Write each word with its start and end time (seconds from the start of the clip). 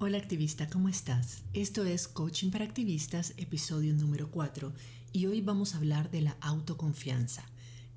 Hola 0.00 0.18
activista, 0.18 0.68
¿cómo 0.68 0.88
estás? 0.88 1.42
Esto 1.54 1.84
es 1.84 2.06
Coaching 2.06 2.52
para 2.52 2.64
Activistas, 2.64 3.34
episodio 3.36 3.92
número 3.94 4.30
4, 4.30 4.72
y 5.10 5.26
hoy 5.26 5.40
vamos 5.40 5.74
a 5.74 5.78
hablar 5.78 6.08
de 6.12 6.20
la 6.20 6.36
autoconfianza. 6.40 7.44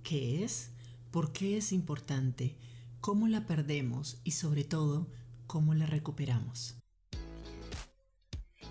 ¿Qué 0.01 0.43
es? 0.43 0.71
¿Por 1.11 1.31
qué 1.31 1.57
es 1.57 1.71
importante? 1.71 2.57
¿Cómo 3.01 3.27
la 3.27 3.45
perdemos? 3.45 4.17
Y 4.23 4.31
sobre 4.31 4.63
todo, 4.63 5.11
¿cómo 5.45 5.75
la 5.75 5.85
recuperamos? 5.85 6.73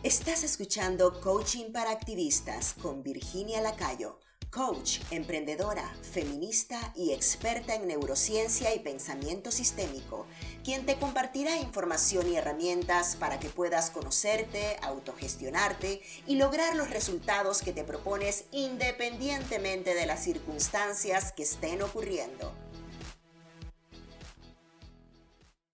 Estás 0.03 0.43
escuchando 0.43 1.21
Coaching 1.21 1.71
para 1.71 1.93
Activistas 1.93 2.75
con 2.83 3.05
Virginia 3.05 3.61
Lacayo 3.61 4.19
coach, 4.51 4.99
emprendedora, 5.13 5.89
feminista 6.03 6.93
y 6.97 7.13
experta 7.13 7.77
en 7.77 7.87
neurociencia 7.87 8.75
y 8.75 8.81
pensamiento 8.81 9.53
sistémico, 9.53 10.27
quien 10.65 10.87
te 10.87 10.97
compartirá 10.97 11.57
información 11.59 12.29
y 12.29 12.37
herramientas 12.37 13.17
para 13.17 13.41
que 13.41 13.49
puedas 13.49 13.91
conocerte, 13.91 14.77
autogestionarte 14.83 16.03
y 16.27 16.37
lograr 16.37 16.77
los 16.77 16.91
resultados 16.91 17.63
que 17.63 17.73
te 17.73 17.85
propones 17.85 18.45
independientemente 18.53 19.95
de 19.95 20.07
las 20.07 20.23
circunstancias 20.23 21.33
que 21.33 21.43
estén 21.43 21.83
ocurriendo. 21.83 22.53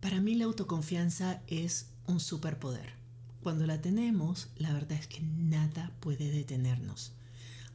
Para 0.01 0.21
mí 0.21 0.35
la 0.35 0.45
autoconfianza 0.45 1.43
es 1.47 1.91
un 2.07 2.21
superpoder. 2.21 2.95
Cuando 3.43 3.67
la 3.67 3.81
tenemos, 3.81 4.49
la 4.57 4.73
verdad 4.73 4.99
es 4.99 5.07
que 5.07 5.21
nada 5.21 5.93
puede 6.01 6.31
detenernos. 6.31 7.13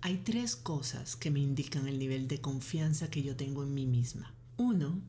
Hay 0.02 0.18
tres 0.18 0.56
cosas 0.56 1.16
que 1.16 1.30
me 1.30 1.40
indican 1.40 1.88
el 1.88 2.00
nivel 2.00 2.28
de 2.28 2.42
confianza 2.42 3.10
que 3.10 3.22
yo 3.22 3.36
tengo 3.36 3.64
en 3.64 3.74
mí 3.74 3.86
misma. 3.86 4.34
Uno, 4.58 5.02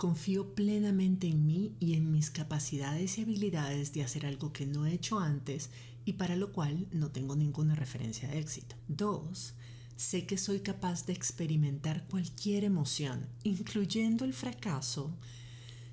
confío 0.00 0.54
plenamente 0.54 1.26
en 1.26 1.44
mí 1.44 1.76
y 1.78 1.92
en 1.92 2.10
mis 2.10 2.30
capacidades 2.30 3.18
y 3.18 3.20
habilidades 3.20 3.92
de 3.92 4.02
hacer 4.02 4.24
algo 4.24 4.50
que 4.50 4.64
no 4.64 4.86
he 4.86 4.94
hecho 4.94 5.20
antes 5.20 5.68
y 6.06 6.14
para 6.14 6.36
lo 6.36 6.54
cual 6.54 6.86
no 6.90 7.10
tengo 7.10 7.36
ninguna 7.36 7.74
referencia 7.74 8.26
de 8.26 8.38
éxito. 8.38 8.76
Dos, 8.88 9.52
sé 9.96 10.24
que 10.24 10.38
soy 10.38 10.60
capaz 10.60 11.04
de 11.04 11.12
experimentar 11.12 12.06
cualquier 12.08 12.64
emoción, 12.64 13.28
incluyendo 13.42 14.24
el 14.24 14.32
fracaso, 14.32 15.14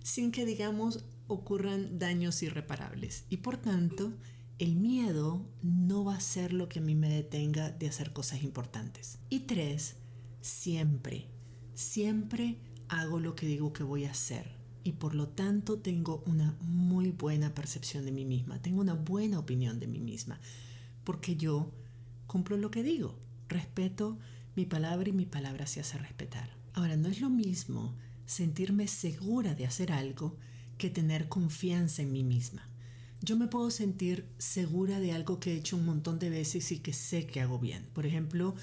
sin 0.02 0.32
que 0.32 0.46
digamos 0.46 1.04
ocurran 1.28 2.00
daños 2.00 2.42
irreparables. 2.44 3.26
Y 3.30 3.38
por 3.38 3.58
tanto, 3.58 4.14
el 4.58 4.78
miedo 4.78 5.46
no 5.62 6.06
va 6.06 6.16
a 6.16 6.22
ser 6.22 6.54
lo 6.54 6.70
que 6.70 6.80
a 6.80 6.82
mí 6.82 6.96
me 6.96 7.10
detenga 7.10 7.72
de 7.72 7.90
hacer 7.90 8.14
cosas 8.14 8.42
importantes. 8.42 9.20
Y 9.30 9.42
tres, 9.42 9.98
siempre, 10.40 11.28
siempre 11.74 12.56
hago 12.90 13.20
lo 13.20 13.36
que 13.36 13.46
digo 13.46 13.74
que 13.74 13.84
voy 13.84 14.06
a 14.06 14.12
hacer. 14.12 14.56
Y 14.84 14.94
por 14.94 15.16
lo 15.16 15.28
tanto 15.28 15.80
tengo 15.80 16.24
una 16.26 16.56
muy 16.62 17.12
buena 17.12 17.54
percepción 17.54 18.06
de 18.06 18.12
mí 18.12 18.26
misma, 18.26 18.62
tengo 18.62 18.82
una 18.82 18.94
buena 18.94 19.40
opinión 19.40 19.80
de 19.80 19.88
mí 19.88 20.00
misma, 20.00 20.40
porque 21.04 21.36
yo 21.36 21.72
cumplo 22.26 22.58
lo 22.58 22.72
que 22.72 22.84
digo, 22.84 23.20
respeto 23.50 24.18
mi 24.56 24.66
palabra 24.66 25.10
y 25.10 25.14
mi 25.14 25.26
palabra 25.26 25.68
se 25.68 25.82
hace 25.82 25.98
respetar. 25.98 26.50
Ahora, 26.74 26.96
no 26.96 27.10
es 27.10 27.20
lo 27.20 27.30
mismo 27.30 27.96
sentirme 28.26 28.88
segura 28.88 29.56
de 29.56 29.66
hacer 29.66 29.92
algo 29.92 30.38
que 30.78 30.90
tener 30.90 31.28
confianza 31.28 32.02
en 32.02 32.12
mí 32.12 32.24
misma 32.24 32.70
yo 33.22 33.36
me 33.36 33.48
puedo 33.48 33.72
sentir 33.72 34.28
segura 34.38 35.00
de 35.00 35.12
algo 35.12 35.40
que 35.40 35.54
he 35.54 35.58
hecho 35.58 35.76
un 35.76 35.86
montón 35.86 36.20
de 36.20 36.30
veces 36.30 36.72
y 36.72 36.80
que 36.80 36.94
sé 36.94 37.26
que 37.26 37.42
hago 37.42 37.60
bien. 37.60 37.88
Por 37.94 38.06
ejemplo, 38.06 38.56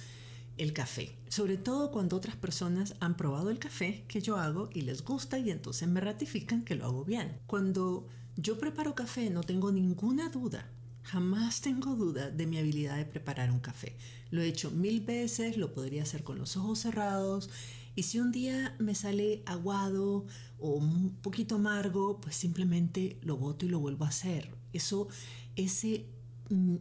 el 0.56 0.72
café. 0.72 1.16
Sobre 1.28 1.56
todo 1.56 1.90
cuando 1.90 2.16
otras 2.16 2.36
personas 2.36 2.94
han 3.00 3.16
probado 3.16 3.50
el 3.50 3.58
café 3.58 4.04
que 4.08 4.20
yo 4.20 4.36
hago 4.36 4.70
y 4.72 4.82
les 4.82 5.04
gusta 5.04 5.38
y 5.38 5.50
entonces 5.50 5.88
me 5.88 6.00
ratifican 6.00 6.64
que 6.64 6.74
lo 6.74 6.84
hago 6.84 7.04
bien. 7.04 7.38
Cuando 7.46 8.06
yo 8.36 8.58
preparo 8.58 8.94
café 8.94 9.30
no 9.30 9.42
tengo 9.42 9.72
ninguna 9.72 10.28
duda. 10.28 10.70
Jamás 11.02 11.60
tengo 11.60 11.96
duda 11.96 12.30
de 12.30 12.46
mi 12.46 12.58
habilidad 12.58 12.96
de 12.96 13.04
preparar 13.04 13.50
un 13.50 13.60
café. 13.60 13.96
Lo 14.30 14.40
he 14.40 14.48
hecho 14.48 14.70
mil 14.70 15.02
veces, 15.02 15.58
lo 15.58 15.74
podría 15.74 16.02
hacer 16.02 16.24
con 16.24 16.38
los 16.38 16.56
ojos 16.56 16.78
cerrados 16.78 17.50
y 17.96 18.04
si 18.04 18.18
un 18.18 18.32
día 18.32 18.74
me 18.78 18.94
sale 18.94 19.42
aguado 19.46 20.26
o 20.58 20.70
un 20.70 21.14
poquito 21.16 21.56
amargo, 21.56 22.20
pues 22.20 22.34
simplemente 22.34 23.18
lo 23.22 23.36
boto 23.36 23.66
y 23.66 23.68
lo 23.68 23.78
vuelvo 23.78 24.04
a 24.04 24.08
hacer. 24.08 24.50
Eso, 24.72 25.08
ese 25.54 26.06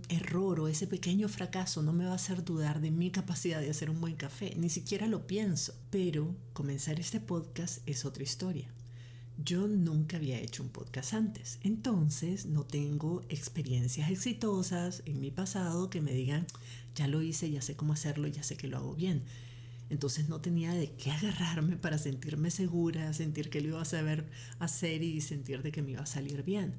error 0.09 0.59
o 0.59 0.68
ese 0.68 0.88
pequeño 0.88 1.29
fracaso 1.29 1.81
no 1.81 1.94
me 1.94 2.06
va 2.06 2.12
a 2.12 2.16
hacer 2.16 2.44
dudar 2.44 2.81
de 2.81 2.91
mi 2.91 3.12
capacidad 3.12 3.62
de 3.62 3.69
hacer 3.69 3.90
un 3.90 4.01
buen 4.01 4.16
café, 4.16 4.53
ni 4.57 4.69
siquiera 4.69 5.07
lo 5.07 5.25
pienso. 5.25 5.74
Pero 5.90 6.35
comenzar 6.53 7.00
este 7.00 7.19
podcast 7.19 7.88
es 7.88 8.06
otra 8.06 8.24
historia. 8.24 8.68
Yo 9.44 9.68
nunca 9.68 10.18
había 10.18 10.40
hecho 10.40 10.62
un 10.62 10.69
podcast 10.69 11.13
antes, 11.13 11.57
entonces 11.63 12.46
no 12.46 12.63
tengo 12.66 13.24
experiencias 13.29 14.12
exitosas 14.12 15.01
en 15.06 15.19
mi 15.19 15.31
pasado 15.31 15.90
que 15.90 16.01
me 16.01 16.13
digan, 16.13 16.45
ya 16.94 17.07
lo 17.07 17.22
hice, 17.22 17.50
ya 17.50 17.62
sé 17.62 17.75
cómo 17.75 17.94
hacerlo, 17.94 18.28
ya 18.28 18.44
sé 18.44 18.57
que 18.57 18.68
lo 18.68 18.78
hago 18.78 18.94
bien. 18.94 19.24
Entonces 19.90 20.30
no 20.30 20.40
tenía 20.40 20.74
de 20.74 20.91
qué 20.91 21.12
agarrarme 21.12 21.78
para 21.78 21.97
sentirme 21.97 22.51
segura, 22.51 23.12
sentir 23.13 23.50
que 23.50 23.62
lo 23.62 23.69
iba 23.69 23.81
a 23.81 23.85
saber 23.85 24.30
hacer 24.59 25.01
y 25.01 25.19
sentir 25.22 25.63
de 25.63 25.72
que 25.72 25.81
me 25.81 25.91
iba 25.91 26.01
a 26.01 26.07
salir 26.07 26.44
bien. 26.44 26.75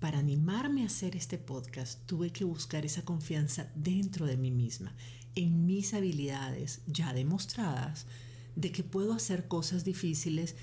Para 0.00 0.20
animarme 0.20 0.82
a 0.82 0.86
hacer 0.86 1.16
este 1.16 1.38
podcast 1.38 2.06
tuve 2.06 2.30
que 2.30 2.44
buscar 2.44 2.86
esa 2.86 3.04
confianza 3.04 3.70
dentro 3.74 4.26
de 4.26 4.36
mí 4.36 4.50
misma, 4.50 4.94
en 5.34 5.66
mis 5.66 5.92
habilidades 5.92 6.82
ya 6.86 7.12
demostradas, 7.12 8.06
de 8.54 8.70
que 8.70 8.84
puedo 8.84 9.12
hacer 9.12 9.48
cosas 9.48 9.84
difíciles 9.84 10.54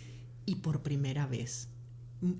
y 0.45 0.55
por 0.55 0.83
primera 0.83 1.27
vez. 1.27 1.67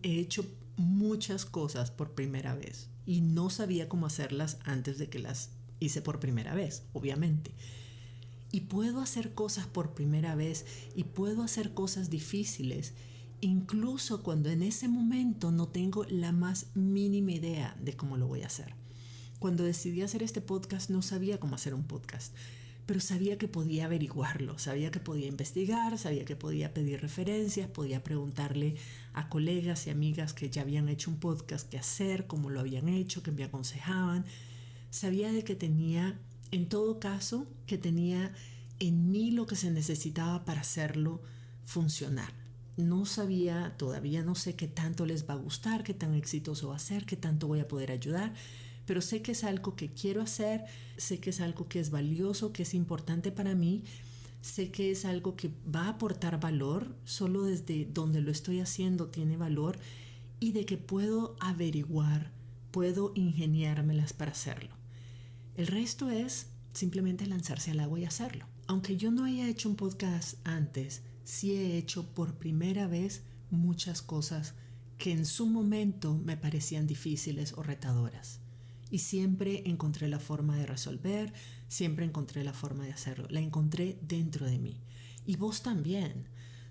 He 0.04 0.20
hecho 0.20 0.46
muchas 0.78 1.46
cosas 1.46 1.92
por 1.92 2.14
primera 2.16 2.56
vez 2.56 2.90
y 3.06 3.22
no 3.22 3.50
sabía 3.50 3.90
cómo 3.90 4.06
hacerlas 4.06 4.58
antes 4.64 4.98
de 4.98 5.10
que 5.10 5.20
las 5.20 5.50
hice 5.80 6.02
por 6.02 6.20
primera 6.20 6.56
vez, 6.56 6.84
obviamente 6.94 7.52
y 8.56 8.62
puedo 8.62 9.02
hacer 9.02 9.34
cosas 9.34 9.68
por 9.68 9.94
primera 9.96 10.34
vez 10.34 10.66
y 10.96 11.04
puedo 11.04 11.44
hacer 11.44 11.74
cosas 11.74 12.10
difíciles, 12.10 12.94
incluso 13.42 14.24
cuando 14.24 14.50
en 14.50 14.62
ese 14.62 14.88
momento 14.88 15.52
no 15.52 15.68
tengo 15.68 16.06
la 16.06 16.32
más 16.32 16.68
mínima 16.76 17.32
idea 17.32 17.76
de 17.82 17.96
cómo 17.96 18.18
lo 18.18 18.28
voy 18.28 18.44
a 18.44 18.48
hacer. 18.48 18.74
Cuando 19.40 19.64
decidí 19.64 20.02
hacer 20.02 20.24
este 20.24 20.42
podcast 20.42 20.90
no 20.90 21.02
sabía 21.02 21.40
cómo 21.40 21.56
hacer 21.56 21.74
un 21.74 21.84
podcast, 21.84 22.34
pero 22.86 23.00
sabía 23.00 23.38
que 23.38 23.48
podía 23.48 23.86
averiguarlo, 23.86 24.58
sabía 24.60 24.92
que 24.92 25.00
podía 25.00 25.28
investigar, 25.28 25.98
sabía 25.98 26.26
que 26.26 26.36
podía 26.36 26.74
pedir 26.74 27.02
referencias, 27.02 27.70
podía 27.70 28.04
preguntarle 28.04 28.76
a 29.14 29.28
colegas 29.30 29.88
y 29.88 29.90
amigas 29.90 30.34
que 30.34 30.50
ya 30.50 30.62
habían 30.62 30.88
hecho 30.90 31.10
un 31.10 31.18
podcast 31.18 31.70
qué 31.70 31.78
hacer, 31.78 32.28
cómo 32.28 32.50
lo 32.50 32.60
habían 32.60 32.88
hecho, 32.88 33.24
que 33.24 33.32
me 33.32 33.44
aconsejaban. 33.44 34.26
Sabía 34.92 35.32
de 35.32 35.44
que 35.44 35.56
tenía 35.56 36.20
en 36.52 36.70
todo 36.70 37.00
caso, 37.00 37.48
que 37.66 37.78
tenía 37.78 38.34
en 38.80 39.12
mí 39.12 39.32
lo 39.32 39.46
que 39.46 39.56
se 39.56 39.72
necesitaba 39.72 40.46
para 40.46 40.62
hacerlo 40.62 41.22
funcionar. 41.66 42.45
No 42.78 43.06
sabía, 43.06 43.76
todavía 43.78 44.24
no 44.24 44.36
sé 44.36 44.56
qué 44.56 44.68
tanto 44.68 45.06
les 45.06 45.30
va 45.30 45.34
a 45.34 45.38
gustar, 45.38 45.84
qué 45.84 45.94
tan 45.94 46.14
exitoso 46.14 46.70
va 46.70 46.76
a 46.76 46.80
ser, 46.80 47.06
qué 47.06 47.16
tanto 47.16 47.48
voy 47.48 47.62
a 47.62 47.68
poder 47.68 47.92
ayudar, 47.92 48.34
pero 48.86 49.02
sé 49.02 49.22
que 49.22 49.32
es 49.32 49.44
algo 49.44 49.76
que 49.76 49.90
quiero 49.90 50.22
hacer, 50.22 50.66
sé 50.98 51.20
que 51.20 51.30
es 51.30 51.42
algo 51.42 51.68
que 51.68 51.80
es 51.80 51.90
valioso, 51.90 52.52
que 52.52 52.64
es 52.64 52.74
importante 52.74 53.32
para 53.32 53.56
mí, 53.56 53.84
sé 54.42 54.72
que 54.72 54.92
es 54.92 55.06
algo 55.06 55.36
que 55.36 55.52
va 55.74 55.86
a 55.86 55.90
aportar 55.90 56.40
valor, 56.40 56.96
solo 57.06 57.44
desde 57.44 57.86
donde 57.86 58.22
lo 58.22 58.32
estoy 58.32 58.60
haciendo 58.60 59.08
tiene 59.08 59.38
valor 59.38 59.80
y 60.40 60.52
de 60.52 60.66
que 60.66 60.78
puedo 60.78 61.36
averiguar, 61.40 62.32
puedo 62.72 63.12
ingeniármelas 63.16 64.14
para 64.14 64.32
hacerlo. 64.32 64.76
El 65.56 65.68
resto 65.68 66.10
es 66.10 66.48
simplemente 66.74 67.26
lanzarse 67.26 67.72
al 67.72 67.80
agua 67.80 68.00
y 68.00 68.06
hacerlo. 68.06 68.46
Aunque 68.68 68.98
yo 68.98 69.12
no 69.12 69.24
haya 69.24 69.48
hecho 69.48 69.70
un 69.70 69.76
podcast 69.76 70.36
antes, 70.44 71.02
sí 71.26 71.52
he 71.56 71.78
hecho 71.78 72.14
por 72.14 72.36
primera 72.36 72.88
vez 72.88 73.24
muchas 73.50 74.02
cosas 74.02 74.54
que 74.98 75.12
en 75.12 75.26
su 75.26 75.48
momento 75.48 76.18
me 76.24 76.38
parecían 76.38 76.88
difíciles 76.88 77.54
o 77.54 77.64
retadoras. 77.64 78.40
Y 78.90 79.00
siempre 79.00 79.64
encontré 79.66 80.08
la 80.08 80.20
forma 80.20 80.56
de 80.56 80.66
resolver, 80.66 81.34
siempre 81.68 82.06
encontré 82.06 82.44
la 82.44 82.54
forma 82.54 82.86
de 82.86 82.94
hacerlo. 82.94 83.28
La 83.30 83.42
encontré 83.42 84.00
dentro 84.02 84.46
de 84.46 84.60
mí. 84.60 84.80
Y 85.26 85.36
vos 85.36 85.64
también. 85.64 86.30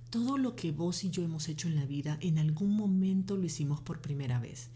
Todo 0.08 0.38
lo 0.38 0.54
que 0.54 0.70
vos 0.70 1.02
y 1.02 1.10
yo 1.10 1.24
hemos 1.24 1.48
hecho 1.48 1.66
en 1.68 1.74
la 1.74 1.84
vida, 1.84 2.18
en 2.20 2.38
algún 2.38 2.74
momento 2.76 3.36
lo 3.36 3.44
hicimos 3.44 3.80
por 3.80 4.00
primera 4.00 4.38
vez. 4.38 4.70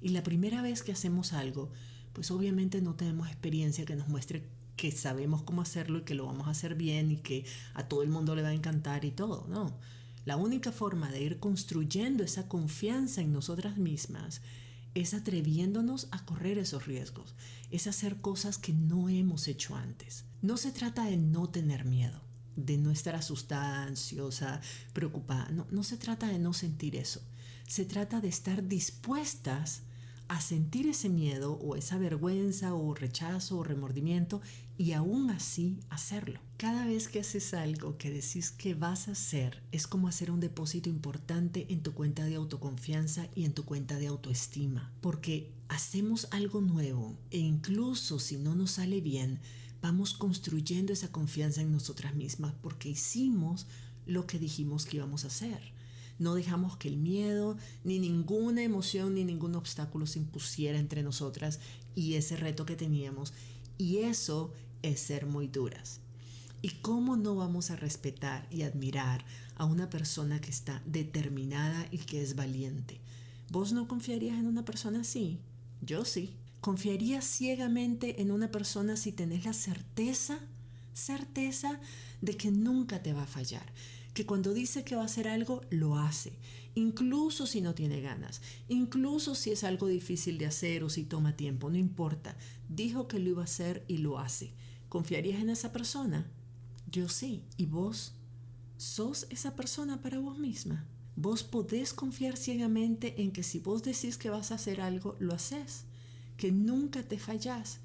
Y 0.00 0.08
la 0.08 0.22
primera 0.22 0.62
vez 0.62 0.82
que 0.82 0.92
hacemos 0.92 1.34
algo, 1.34 1.70
pues 2.14 2.30
obviamente 2.30 2.80
no 2.80 2.94
tenemos 2.94 3.28
experiencia 3.28 3.84
que 3.84 3.96
nos 3.96 4.08
muestre 4.08 4.48
que 4.78 4.92
sabemos 4.92 5.42
cómo 5.42 5.60
hacerlo 5.60 5.98
y 5.98 6.02
que 6.02 6.14
lo 6.14 6.24
vamos 6.24 6.46
a 6.46 6.52
hacer 6.52 6.76
bien 6.76 7.10
y 7.10 7.16
que 7.16 7.44
a 7.74 7.88
todo 7.88 8.02
el 8.02 8.08
mundo 8.08 8.36
le 8.36 8.42
va 8.42 8.48
a 8.48 8.54
encantar 8.54 9.04
y 9.04 9.10
todo, 9.10 9.44
no. 9.48 9.76
La 10.24 10.36
única 10.36 10.70
forma 10.70 11.10
de 11.10 11.20
ir 11.20 11.40
construyendo 11.40 12.22
esa 12.22 12.48
confianza 12.48 13.20
en 13.20 13.32
nosotras 13.32 13.76
mismas 13.76 14.40
es 14.94 15.14
atreviéndonos 15.14 16.06
a 16.12 16.24
correr 16.24 16.58
esos 16.58 16.86
riesgos, 16.86 17.34
es 17.70 17.88
hacer 17.88 18.20
cosas 18.20 18.56
que 18.56 18.72
no 18.72 19.08
hemos 19.08 19.48
hecho 19.48 19.74
antes. 19.74 20.24
No 20.42 20.56
se 20.56 20.70
trata 20.70 21.04
de 21.06 21.16
no 21.16 21.50
tener 21.50 21.84
miedo, 21.84 22.22
de 22.54 22.78
no 22.78 22.92
estar 22.92 23.16
asustada, 23.16 23.82
ansiosa, 23.82 24.60
preocupada, 24.92 25.50
no, 25.50 25.66
no 25.72 25.82
se 25.82 25.96
trata 25.96 26.28
de 26.28 26.38
no 26.38 26.52
sentir 26.52 26.94
eso, 26.94 27.20
se 27.66 27.84
trata 27.84 28.20
de 28.20 28.28
estar 28.28 28.68
dispuestas 28.68 29.82
a 30.28 30.40
sentir 30.40 30.86
ese 30.86 31.08
miedo 31.08 31.54
o 31.54 31.74
esa 31.74 31.98
vergüenza 31.98 32.74
o 32.74 32.94
rechazo 32.94 33.58
o 33.58 33.64
remordimiento 33.64 34.40
y 34.76 34.92
aún 34.92 35.30
así 35.30 35.80
hacerlo. 35.88 36.40
Cada 36.56 36.86
vez 36.86 37.08
que 37.08 37.20
haces 37.20 37.54
algo 37.54 37.96
que 37.98 38.10
decís 38.10 38.50
que 38.50 38.74
vas 38.74 39.08
a 39.08 39.12
hacer 39.12 39.62
es 39.72 39.86
como 39.86 40.06
hacer 40.06 40.30
un 40.30 40.40
depósito 40.40 40.88
importante 40.88 41.66
en 41.70 41.82
tu 41.82 41.94
cuenta 41.94 42.24
de 42.24 42.36
autoconfianza 42.36 43.28
y 43.34 43.44
en 43.44 43.54
tu 43.54 43.64
cuenta 43.64 43.98
de 43.98 44.06
autoestima, 44.06 44.92
porque 45.00 45.52
hacemos 45.68 46.28
algo 46.30 46.60
nuevo 46.60 47.18
e 47.30 47.38
incluso 47.38 48.18
si 48.18 48.36
no 48.36 48.54
nos 48.54 48.72
sale 48.72 49.00
bien, 49.00 49.40
vamos 49.80 50.14
construyendo 50.14 50.92
esa 50.92 51.10
confianza 51.10 51.60
en 51.62 51.72
nosotras 51.72 52.14
mismas 52.14 52.54
porque 52.60 52.90
hicimos 52.90 53.66
lo 54.06 54.26
que 54.26 54.38
dijimos 54.38 54.86
que 54.86 54.98
íbamos 54.98 55.24
a 55.24 55.28
hacer. 55.28 55.77
No 56.18 56.34
dejamos 56.34 56.76
que 56.76 56.88
el 56.88 56.96
miedo, 56.96 57.56
ni 57.84 57.98
ninguna 57.98 58.62
emoción, 58.62 59.14
ni 59.14 59.24
ningún 59.24 59.54
obstáculo 59.54 60.06
se 60.06 60.18
impusiera 60.18 60.78
entre 60.78 61.02
nosotras 61.02 61.60
y 61.94 62.14
ese 62.14 62.36
reto 62.36 62.66
que 62.66 62.76
teníamos. 62.76 63.32
Y 63.76 63.98
eso 63.98 64.52
es 64.82 65.00
ser 65.00 65.26
muy 65.26 65.46
duras. 65.46 66.00
¿Y 66.60 66.70
cómo 66.70 67.16
no 67.16 67.36
vamos 67.36 67.70
a 67.70 67.76
respetar 67.76 68.48
y 68.50 68.62
admirar 68.62 69.24
a 69.56 69.64
una 69.64 69.90
persona 69.90 70.40
que 70.40 70.50
está 70.50 70.82
determinada 70.86 71.86
y 71.92 71.98
que 71.98 72.20
es 72.20 72.34
valiente? 72.34 73.00
¿Vos 73.50 73.72
no 73.72 73.86
confiarías 73.86 74.38
en 74.38 74.46
una 74.46 74.64
persona 74.64 75.00
así? 75.00 75.38
Yo 75.80 76.04
sí. 76.04 76.34
¿Confiarías 76.60 77.24
ciegamente 77.24 78.20
en 78.20 78.32
una 78.32 78.50
persona 78.50 78.96
si 78.96 79.12
tenés 79.12 79.44
la 79.44 79.52
certeza, 79.52 80.40
certeza 80.92 81.80
de 82.20 82.36
que 82.36 82.50
nunca 82.50 83.00
te 83.00 83.12
va 83.12 83.22
a 83.22 83.28
fallar? 83.28 83.72
Que 84.18 84.26
cuando 84.26 84.52
dice 84.52 84.82
que 84.82 84.96
va 84.96 85.02
a 85.02 85.04
hacer 85.04 85.28
algo, 85.28 85.60
lo 85.70 85.96
hace, 85.96 86.32
incluso 86.74 87.46
si 87.46 87.60
no 87.60 87.76
tiene 87.76 88.00
ganas, 88.00 88.42
incluso 88.66 89.36
si 89.36 89.52
es 89.52 89.62
algo 89.62 89.86
difícil 89.86 90.38
de 90.38 90.46
hacer 90.46 90.82
o 90.82 90.90
si 90.90 91.04
toma 91.04 91.36
tiempo, 91.36 91.70
no 91.70 91.76
importa. 91.76 92.36
Dijo 92.68 93.06
que 93.06 93.20
lo 93.20 93.30
iba 93.30 93.42
a 93.42 93.44
hacer 93.44 93.84
y 93.86 93.98
lo 93.98 94.18
hace. 94.18 94.54
¿Confiarías 94.88 95.40
en 95.40 95.50
esa 95.50 95.72
persona? 95.72 96.28
Yo 96.90 97.08
sí. 97.08 97.44
¿Y 97.56 97.66
vos? 97.66 98.14
¿Sos 98.76 99.28
esa 99.30 99.54
persona 99.54 100.02
para 100.02 100.18
vos 100.18 100.36
misma? 100.36 100.84
Vos 101.14 101.44
podés 101.44 101.92
confiar 101.92 102.36
ciegamente 102.36 103.22
en 103.22 103.30
que 103.30 103.44
si 103.44 103.60
vos 103.60 103.84
decís 103.84 104.18
que 104.18 104.30
vas 104.30 104.50
a 104.50 104.56
hacer 104.56 104.80
algo, 104.80 105.14
lo 105.20 105.32
haces, 105.32 105.84
que 106.36 106.50
nunca 106.50 107.04
te 107.04 107.20
fallás, 107.20 107.78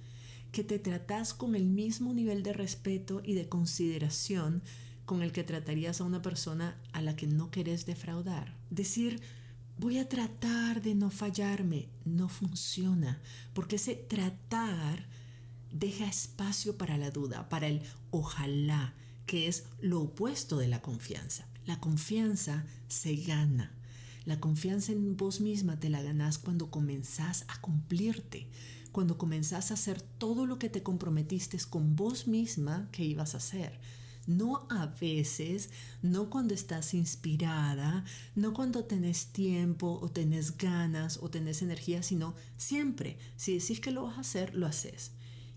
que 0.51 0.63
te 0.63 0.79
tratás 0.79 1.35
con 1.35 1.53
el 1.53 1.65
mismo 1.65 2.11
nivel 2.11 2.41
de 2.41 2.53
respeto 2.53 3.21
y 3.23 3.35
de 3.35 3.47
consideración 3.47 4.63
con 5.05 5.21
el 5.21 5.31
que 5.31 5.43
tratarías 5.43 5.99
a 5.99 6.05
una 6.05 6.21
persona 6.21 6.77
a 6.93 7.01
la 7.01 7.15
que 7.15 7.27
no 7.27 7.51
querés 7.51 7.85
defraudar. 7.85 8.55
Decir, 8.69 9.21
voy 9.77 9.97
a 9.97 10.07
tratar 10.07 10.81
de 10.81 10.95
no 10.95 11.09
fallarme, 11.09 11.89
no 12.05 12.29
funciona, 12.29 13.21
porque 13.53 13.75
ese 13.75 13.95
tratar 13.95 15.07
deja 15.71 16.05
espacio 16.05 16.77
para 16.77 16.97
la 16.97 17.11
duda, 17.11 17.49
para 17.49 17.67
el 17.67 17.81
ojalá, 18.11 18.93
que 19.25 19.47
es 19.47 19.65
lo 19.81 20.01
opuesto 20.01 20.57
de 20.57 20.67
la 20.67 20.81
confianza. 20.81 21.47
La 21.65 21.79
confianza 21.79 22.65
se 22.87 23.15
gana. 23.15 23.71
La 24.25 24.39
confianza 24.39 24.91
en 24.91 25.17
vos 25.17 25.41
misma 25.41 25.79
te 25.79 25.89
la 25.89 26.01
ganás 26.01 26.37
cuando 26.37 26.69
comenzás 26.69 27.43
a 27.47 27.59
cumplirte, 27.59 28.47
cuando 28.91 29.17
comenzás 29.17 29.71
a 29.71 29.73
hacer 29.73 30.01
todo 30.01 30.45
lo 30.45 30.59
que 30.59 30.69
te 30.69 30.83
comprometiste 30.83 31.57
con 31.69 31.95
vos 31.95 32.27
misma 32.27 32.87
que 32.91 33.03
ibas 33.03 33.33
a 33.33 33.37
hacer 33.37 33.79
no 34.27 34.67
a 34.69 34.87
veces, 34.87 35.69
no 36.01 36.29
cuando 36.29 36.53
estás 36.53 36.93
inspirada, 36.93 38.05
no 38.35 38.53
cuando 38.53 38.85
tenés 38.85 39.27
tiempo 39.27 39.99
o 40.01 40.09
tenés 40.09 40.57
ganas 40.57 41.19
o 41.21 41.29
tenés 41.29 41.61
energía, 41.61 42.03
sino 42.03 42.35
siempre. 42.57 43.17
Si 43.35 43.57
decís 43.57 43.79
que 43.79 43.91
lo 43.91 44.03
vas 44.03 44.17
a 44.17 44.21
hacer, 44.21 44.55
lo 44.55 44.67
haces. 44.67 45.11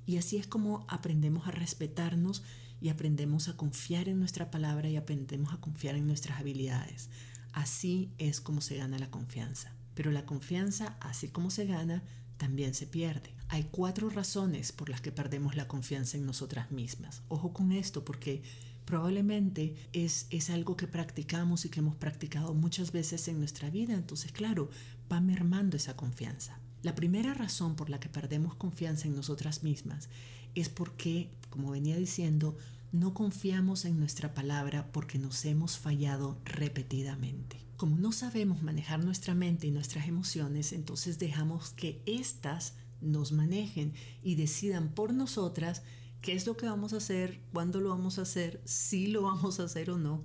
Y 0.07 0.19
así 0.19 0.37
es 0.37 0.47
como 0.47 0.85
aprendemos 0.89 1.47
a 1.49 1.51
respetarnos 1.51 2.43
y 2.81 2.89
aprendemos 2.91 3.49
a 3.49 3.57
confiar 3.57 4.09
en 4.09 4.19
nuestra 4.19 4.51
palabra 4.51 4.89
y 4.89 4.97
aprendemos 4.97 5.53
a 5.53 5.61
confiar 5.61 5.97
en 5.97 6.07
nuestras 6.07 6.39
habilidades. 6.39 7.09
Así 7.53 8.13
es 8.19 8.41
como 8.41 8.61
se 8.61 8.77
gana 8.77 8.99
la 8.99 9.11
confianza. 9.11 9.73
Pero 9.95 10.11
la 10.11 10.27
confianza, 10.27 10.97
así 11.01 11.29
como 11.29 11.51
se 11.51 11.65
gana, 11.65 12.03
también 12.37 12.75
se 12.75 12.87
pierde. 12.87 13.35
Hay 13.49 13.69
cuatro 13.71 14.11
razones 14.11 14.73
por 14.73 14.89
las 14.89 15.01
que 15.01 15.13
perdemos 15.13 15.57
la 15.57 15.69
confianza 15.69 16.17
en 16.17 16.27
nosotras 16.27 16.71
mismas. 16.71 17.23
Ojo 17.29 17.53
con 17.53 17.73
esto 17.73 18.05
porque 18.05 18.43
probablemente 18.85 19.77
es, 19.93 20.27
es 20.31 20.51
algo 20.51 20.77
que 20.77 20.87
practicamos 20.87 21.65
y 21.65 21.69
que 21.69 21.81
hemos 21.81 21.97
practicado 21.97 22.55
muchas 22.55 22.93
veces 22.93 23.29
en 23.29 23.39
nuestra 23.39 23.71
vida. 23.71 23.95
Entonces, 23.95 24.33
claro, 24.33 24.71
va 25.13 25.21
mermando 25.21 25.77
esa 25.77 25.97
confianza. 25.97 26.59
La 26.83 26.95
primera 26.95 27.35
razón 27.35 27.75
por 27.75 27.91
la 27.91 28.01
que 28.01 28.09
perdemos 28.09 28.55
confianza 28.55 29.09
en 29.09 29.17
nosotras 29.17 29.63
mismas 29.63 30.09
es 30.55 30.69
porque, 30.69 31.31
como 31.51 31.71
venía 31.71 31.97
diciendo, 31.97 32.57
no 32.93 33.13
confiamos 33.13 33.85
en 33.85 33.99
nuestra 33.99 34.35
palabra 34.35 34.91
porque 34.93 35.19
nos 35.19 35.45
hemos 35.45 35.79
fallado 35.79 36.39
repetidamente. 36.45 37.66
Como 37.77 37.99
no 37.99 38.11
sabemos 38.11 38.63
manejar 38.63 39.05
nuestra 39.05 39.35
mente 39.35 39.67
y 39.67 39.71
nuestras 39.71 40.09
emociones, 40.09 40.73
entonces 40.73 41.19
dejamos 41.19 41.71
que 41.71 42.03
éstas 42.07 42.73
nos 43.03 43.33
manejen 43.33 43.93
y 44.23 44.37
decidan 44.37 44.89
por 44.89 45.13
nosotras 45.13 45.83
qué 46.23 46.33
es 46.33 46.47
lo 46.47 46.57
que 46.57 46.65
vamos 46.65 46.95
a 46.95 46.97
hacer, 46.97 47.39
cuándo 47.53 47.83
lo 47.83 47.91
vamos 47.91 48.19
a 48.19 48.23
hacer, 48.23 48.63
si 48.65 49.09
lo 49.09 49.23
vamos 49.31 49.61
a 49.61 49.65
hacer 49.65 49.91
o 49.91 49.99
no. 49.99 50.25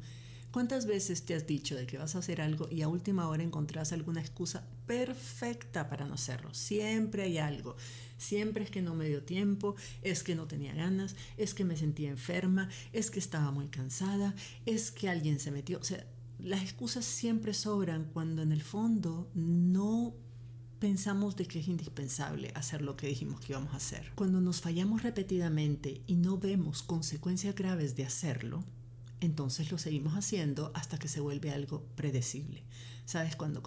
¿Cuántas 0.52 0.86
veces 0.86 1.26
te 1.26 1.34
has 1.34 1.48
dicho 1.48 1.76
de 1.76 1.88
que 1.88 1.98
vas 1.98 2.16
a 2.16 2.20
hacer 2.20 2.42
algo 2.42 2.68
y 2.70 2.82
a 2.82 2.90
última 2.90 3.28
hora 3.30 3.42
encontrás 3.42 3.94
alguna 3.94 4.20
excusa 4.20 4.68
perfecta 4.86 5.90
para 5.90 6.06
no 6.06 6.16
hacerlo? 6.16 6.54
Siempre 6.54 7.24
hay 7.24 7.38
algo. 7.38 7.78
Siempre 8.18 8.66
es 8.66 8.70
que 8.70 8.82
no 8.82 8.94
me 8.94 9.08
dio 9.08 9.24
tiempo, 9.24 9.76
es 10.04 10.24
que 10.24 10.36
no 10.36 10.48
tenía 10.48 10.74
ganas, 10.74 11.16
es 11.38 11.54
que 11.54 11.64
me 11.64 11.78
sentía 11.78 12.10
enferma, 12.10 12.70
es 12.92 13.12
que 13.12 13.20
estaba 13.20 13.52
muy 13.52 13.68
cansada, 13.68 14.36
es 14.66 14.92
que 14.92 15.10
alguien 15.10 15.40
se 15.40 15.52
metió. 15.52 15.80
Las 16.44 16.62
excusas 16.62 17.06
siempre 17.06 17.54
sobran 17.54 18.06
cuando 18.06 18.42
en 18.42 18.52
el 18.52 18.62
fondo 18.62 19.30
no 19.34 20.16
pensamos 20.80 21.36
de 21.36 21.46
que 21.46 21.60
es 21.60 21.68
indispensable 21.68 22.52
hacer 22.56 22.82
lo 22.82 22.98
que 22.98 23.08
dijimos 23.08 23.40
que 23.40 23.54
íbamos 23.54 23.74
a 23.74 23.78
hacer. 23.78 24.12
Cuando 24.16 24.42
nos 24.42 24.62
fallamos 24.62 25.04
repetidamente 25.04 26.02
y 26.08 26.16
no 26.16 26.38
vemos 26.38 26.82
consecuencias 26.82 27.54
graves 27.54 27.96
de 27.96 28.06
hacerlo, 28.06 28.64
entonces 29.20 29.72
lo 29.72 29.78
seguimos 29.78 30.14
haciendo 30.14 30.72
hasta 30.74 30.98
que 30.98 31.08
se 31.08 31.20
vuelve 31.20 31.52
algo 31.52 31.86
predecible. 31.96 32.64
¿Sabes? 33.06 33.36
Cuando, 33.36 33.62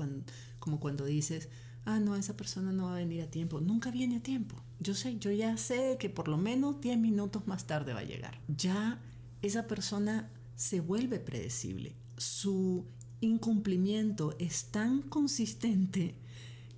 como 0.59 0.81
cuando 0.81 1.05
dices, 1.05 1.49
ah, 1.85 2.00
no, 2.00 2.17
esa 2.17 2.37
persona 2.37 2.73
no 2.73 2.87
va 2.87 2.94
a 2.94 2.99
venir 2.99 3.23
a 3.23 3.31
tiempo. 3.31 3.61
Nunca 3.61 3.93
viene 3.93 4.17
a 4.17 4.23
tiempo. 4.23 4.56
Yo 4.81 4.94
sé, 4.94 5.16
yo 5.19 5.31
ya 5.31 5.57
sé 5.57 5.97
que 6.00 6.11
por 6.11 6.26
lo 6.26 6.38
menos 6.38 6.81
10 6.81 6.99
minutos 6.99 7.47
más 7.47 7.66
tarde 7.66 7.95
va 7.95 8.00
a 8.00 8.04
llegar. 8.04 8.40
Ya 8.49 9.00
esa 9.43 9.69
persona 9.69 10.33
se 10.57 10.81
vuelve 10.81 11.21
predecible 11.21 11.95
su 12.16 12.87
incumplimiento 13.21 14.35
es 14.38 14.66
tan 14.66 15.02
consistente 15.02 16.14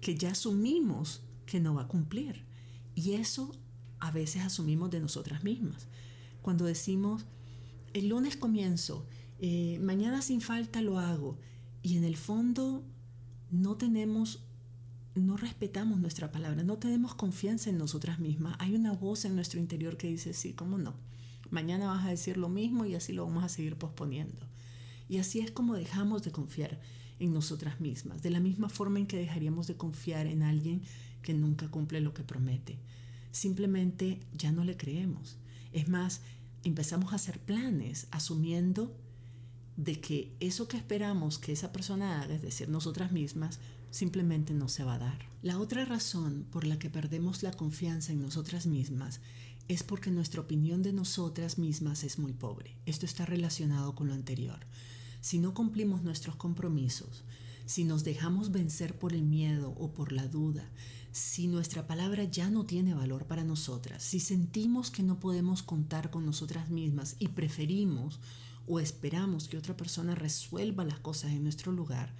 que 0.00 0.16
ya 0.16 0.32
asumimos 0.32 1.22
que 1.44 1.60
no 1.60 1.74
va 1.74 1.82
a 1.82 1.88
cumplir. 1.88 2.44
Y 2.94 3.12
eso 3.12 3.52
a 3.98 4.10
veces 4.10 4.42
asumimos 4.42 4.90
de 4.90 5.00
nosotras 5.00 5.44
mismas. 5.44 5.88
Cuando 6.42 6.64
decimos, 6.64 7.24
el 7.92 8.08
lunes 8.08 8.36
comienzo, 8.36 9.06
eh, 9.38 9.78
mañana 9.80 10.22
sin 10.22 10.40
falta 10.40 10.80
lo 10.80 10.98
hago, 10.98 11.38
y 11.82 11.96
en 11.96 12.04
el 12.04 12.16
fondo 12.16 12.84
no 13.50 13.76
tenemos, 13.76 14.44
no 15.14 15.36
respetamos 15.36 16.00
nuestra 16.00 16.32
palabra, 16.32 16.62
no 16.62 16.78
tenemos 16.78 17.14
confianza 17.14 17.70
en 17.70 17.78
nosotras 17.78 18.18
mismas. 18.18 18.56
Hay 18.58 18.74
una 18.74 18.92
voz 18.92 19.24
en 19.24 19.34
nuestro 19.34 19.60
interior 19.60 19.96
que 19.96 20.08
dice, 20.08 20.32
sí, 20.32 20.52
¿cómo 20.52 20.78
no? 20.78 20.94
Mañana 21.50 21.86
vas 21.86 22.04
a 22.04 22.10
decir 22.10 22.38
lo 22.38 22.48
mismo 22.48 22.86
y 22.86 22.94
así 22.94 23.12
lo 23.12 23.24
vamos 23.24 23.44
a 23.44 23.48
seguir 23.48 23.76
posponiendo. 23.76 24.40
Y 25.08 25.18
así 25.18 25.40
es 25.40 25.50
como 25.50 25.74
dejamos 25.74 26.22
de 26.22 26.32
confiar 26.32 26.80
en 27.18 27.32
nosotras 27.32 27.80
mismas, 27.80 28.22
de 28.22 28.30
la 28.30 28.40
misma 28.40 28.68
forma 28.68 28.98
en 28.98 29.06
que 29.06 29.16
dejaríamos 29.16 29.66
de 29.66 29.76
confiar 29.76 30.26
en 30.26 30.42
alguien 30.42 30.82
que 31.22 31.34
nunca 31.34 31.68
cumple 31.68 32.00
lo 32.00 32.12
que 32.12 32.22
promete. 32.22 32.78
Simplemente 33.32 34.20
ya 34.32 34.52
no 34.52 34.64
le 34.64 34.76
creemos. 34.76 35.36
Es 35.72 35.88
más, 35.88 36.20
empezamos 36.64 37.12
a 37.12 37.16
hacer 37.16 37.38
planes 37.38 38.06
asumiendo 38.10 38.94
de 39.76 40.00
que 40.00 40.34
eso 40.40 40.68
que 40.68 40.76
esperamos 40.76 41.38
que 41.38 41.52
esa 41.52 41.72
persona 41.72 42.22
haga, 42.22 42.34
es 42.34 42.42
decir, 42.42 42.68
nosotras 42.68 43.12
mismas, 43.12 43.60
simplemente 43.90 44.54
no 44.54 44.68
se 44.68 44.84
va 44.84 44.94
a 44.94 44.98
dar. 44.98 45.18
La 45.42 45.58
otra 45.58 45.84
razón 45.84 46.46
por 46.50 46.66
la 46.66 46.78
que 46.78 46.90
perdemos 46.90 47.42
la 47.42 47.52
confianza 47.52 48.12
en 48.12 48.22
nosotras 48.22 48.66
mismas 48.66 49.20
es 49.68 49.82
porque 49.82 50.10
nuestra 50.10 50.40
opinión 50.40 50.82
de 50.82 50.92
nosotras 50.92 51.58
mismas 51.58 52.04
es 52.04 52.18
muy 52.18 52.32
pobre. 52.32 52.76
Esto 52.86 53.04
está 53.04 53.26
relacionado 53.26 53.94
con 53.94 54.08
lo 54.08 54.14
anterior 54.14 54.60
si 55.26 55.40
no 55.40 55.54
cumplimos 55.54 56.04
nuestros 56.04 56.36
compromisos, 56.36 57.24
si 57.64 57.82
nos 57.82 58.04
dejamos 58.04 58.52
vencer 58.52 58.96
por 58.96 59.12
el 59.12 59.24
miedo 59.24 59.70
o 59.76 59.92
por 59.92 60.12
la 60.12 60.28
duda, 60.28 60.70
si 61.10 61.48
nuestra 61.48 61.88
palabra 61.88 62.22
ya 62.22 62.48
no 62.48 62.64
tiene 62.64 62.94
valor 62.94 63.26
para 63.26 63.42
nosotras, 63.42 64.04
si 64.04 64.20
sentimos 64.20 64.92
que 64.92 65.02
no 65.02 65.18
podemos 65.18 65.64
contar 65.64 66.10
con 66.10 66.24
nosotras 66.24 66.70
mismas 66.70 67.16
y 67.18 67.26
preferimos 67.26 68.20
o 68.68 68.78
esperamos 68.78 69.48
que 69.48 69.58
otra 69.58 69.76
persona 69.76 70.14
resuelva 70.14 70.84
las 70.84 71.00
cosas 71.00 71.32
en 71.32 71.42
nuestro 71.42 71.72
lugar, 71.72 72.14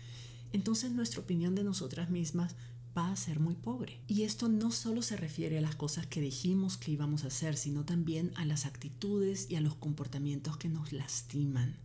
entonces 0.53 0.91
nuestra 0.91 1.21
opinión 1.21 1.55
de 1.55 1.63
nosotras 1.63 2.11
mismas 2.11 2.57
va 2.99 3.13
a 3.13 3.17
ser 3.17 3.39
muy 3.39 3.55
pobre. 3.55 4.01
Y 4.09 4.23
esto 4.23 4.49
no 4.49 4.73
solo 4.73 5.01
se 5.03 5.17
refiere 5.17 5.59
a 5.59 5.63
las 5.63 5.77
cosas 5.77 6.09
que 6.09 6.21
dijimos 6.21 6.77
que 6.77 6.91
íbamos 6.91 7.23
a 7.23 7.29
hacer, 7.29 7.57
sino 7.57 7.85
también 7.85 8.33
a 8.35 8.45
las 8.45 8.67
actitudes 8.67 9.47
y 9.49 9.55
a 9.55 9.61
los 9.61 9.77
comportamientos 9.77 10.57
que 10.57 10.69
nos 10.69 10.93
lastiman. 10.93 11.79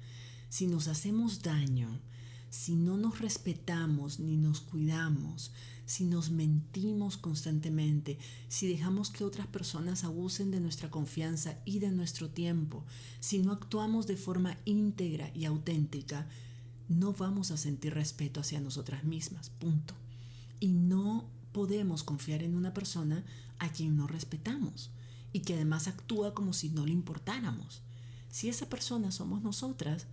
Si 0.51 0.67
nos 0.67 0.89
hacemos 0.89 1.43
daño, 1.43 2.01
si 2.49 2.75
no 2.75 2.97
nos 2.97 3.19
respetamos 3.19 4.19
ni 4.19 4.35
nos 4.35 4.59
cuidamos, 4.59 5.53
si 5.85 6.03
nos 6.03 6.29
mentimos 6.29 7.15
constantemente, 7.15 8.19
si 8.49 8.67
dejamos 8.67 9.11
que 9.11 9.23
otras 9.23 9.47
personas 9.47 10.03
abusen 10.03 10.51
de 10.51 10.59
nuestra 10.59 10.89
confianza 10.89 11.57
y 11.63 11.79
de 11.79 11.89
nuestro 11.91 12.29
tiempo, 12.29 12.83
si 13.21 13.39
no 13.39 13.53
actuamos 13.53 14.07
de 14.07 14.17
forma 14.17 14.57
íntegra 14.65 15.31
y 15.33 15.45
auténtica, 15.45 16.27
no 16.89 17.13
vamos 17.13 17.51
a 17.51 17.57
sentir 17.57 17.93
respeto 17.93 18.41
hacia 18.41 18.59
nosotras 18.59 19.05
mismas, 19.05 19.51
punto. 19.51 19.93
Y 20.59 20.73
no 20.73 21.29
podemos 21.53 22.03
confiar 22.03 22.43
en 22.43 22.55
una 22.55 22.73
persona 22.73 23.23
a 23.57 23.71
quien 23.71 23.95
no 23.95 24.05
respetamos 24.05 24.91
y 25.31 25.39
que 25.43 25.53
además 25.53 25.87
actúa 25.87 26.33
como 26.33 26.51
si 26.51 26.67
no 26.71 26.85
le 26.85 26.91
importáramos. 26.91 27.83
Si 28.27 28.49
esa 28.49 28.67
persona 28.67 29.11
somos 29.11 29.41
nosotras, 29.41 30.07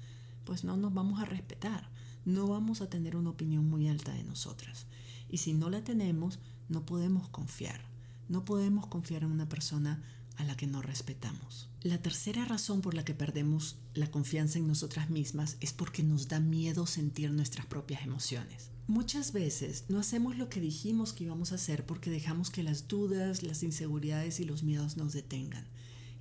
pues 0.48 0.64
no 0.64 0.78
nos 0.78 0.94
vamos 0.94 1.20
a 1.20 1.26
respetar, 1.26 1.90
no 2.24 2.46
vamos 2.46 2.80
a 2.80 2.88
tener 2.88 3.16
una 3.16 3.28
opinión 3.28 3.68
muy 3.68 3.86
alta 3.86 4.14
de 4.14 4.24
nosotras. 4.24 4.86
Y 5.28 5.36
si 5.36 5.52
no 5.52 5.68
la 5.68 5.84
tenemos, 5.84 6.38
no 6.70 6.86
podemos 6.86 7.28
confiar. 7.28 7.82
No 8.30 8.46
podemos 8.46 8.86
confiar 8.86 9.24
en 9.24 9.30
una 9.30 9.46
persona 9.46 10.02
a 10.38 10.44
la 10.44 10.56
que 10.56 10.66
no 10.66 10.80
respetamos. 10.80 11.68
La 11.82 12.00
tercera 12.00 12.46
razón 12.46 12.80
por 12.80 12.94
la 12.94 13.04
que 13.04 13.12
perdemos 13.12 13.76
la 13.92 14.10
confianza 14.10 14.58
en 14.58 14.66
nosotras 14.66 15.10
mismas 15.10 15.58
es 15.60 15.74
porque 15.74 16.02
nos 16.02 16.28
da 16.28 16.40
miedo 16.40 16.86
sentir 16.86 17.30
nuestras 17.30 17.66
propias 17.66 18.02
emociones. 18.02 18.70
Muchas 18.86 19.32
veces 19.32 19.84
no 19.90 19.98
hacemos 19.98 20.38
lo 20.38 20.48
que 20.48 20.62
dijimos 20.62 21.12
que 21.12 21.24
íbamos 21.24 21.52
a 21.52 21.56
hacer 21.56 21.84
porque 21.84 22.08
dejamos 22.08 22.48
que 22.48 22.62
las 22.62 22.88
dudas, 22.88 23.42
las 23.42 23.62
inseguridades 23.62 24.40
y 24.40 24.44
los 24.44 24.62
miedos 24.62 24.96
nos 24.96 25.12
detengan. 25.12 25.66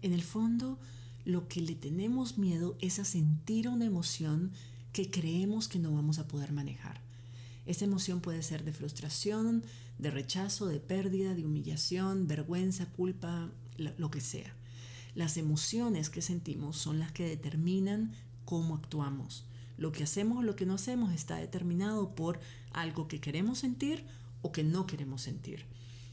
En 0.02 0.12
el 0.12 0.22
fondo, 0.22 0.80
lo 1.28 1.50
que 1.50 1.60
le 1.60 1.76
tenemos 1.76 2.38
miedo 2.38 2.78
es 2.80 3.00
a 3.00 3.04
sentir 3.04 3.68
una 3.68 3.84
emoción 3.84 4.54
que 4.94 5.12
creemos 5.12 5.68
que 5.68 5.78
no 5.78 5.92
vamos 5.92 6.20
a 6.20 6.28
poder 6.30 6.54
manejar. 6.54 7.02
Esa 7.66 7.84
emoción 7.84 8.22
puede 8.22 8.42
ser 8.44 8.64
de 8.64 8.72
frustración, 8.72 9.66
de 9.98 10.10
rechazo, 10.10 10.68
de 10.68 10.80
pérdida, 10.80 11.36
de 11.36 11.44
humillación, 11.44 12.28
vergüenza, 12.28 12.86
culpa, 12.86 13.52
lo 13.76 14.10
que 14.10 14.22
sea. 14.22 14.56
Las 15.16 15.36
emociones 15.36 16.10
que 16.10 16.22
sentimos 16.22 16.78
son 16.78 16.98
las 16.98 17.12
que 17.12 17.28
determinan 17.28 18.14
cómo 18.46 18.76
actuamos. 18.76 19.44
Lo 19.76 19.92
que 19.92 20.04
hacemos 20.04 20.38
o 20.38 20.44
lo 20.44 20.56
que 20.56 20.66
no 20.66 20.76
hacemos 20.76 21.12
está 21.12 21.36
determinado 21.36 22.16
por 22.16 22.40
algo 22.72 23.10
que 23.10 23.20
queremos 23.20 23.60
sentir 23.60 24.06
o 24.42 24.54
que 24.54 24.64
no 24.64 24.88
queremos 24.88 25.24
sentir. 25.24 25.66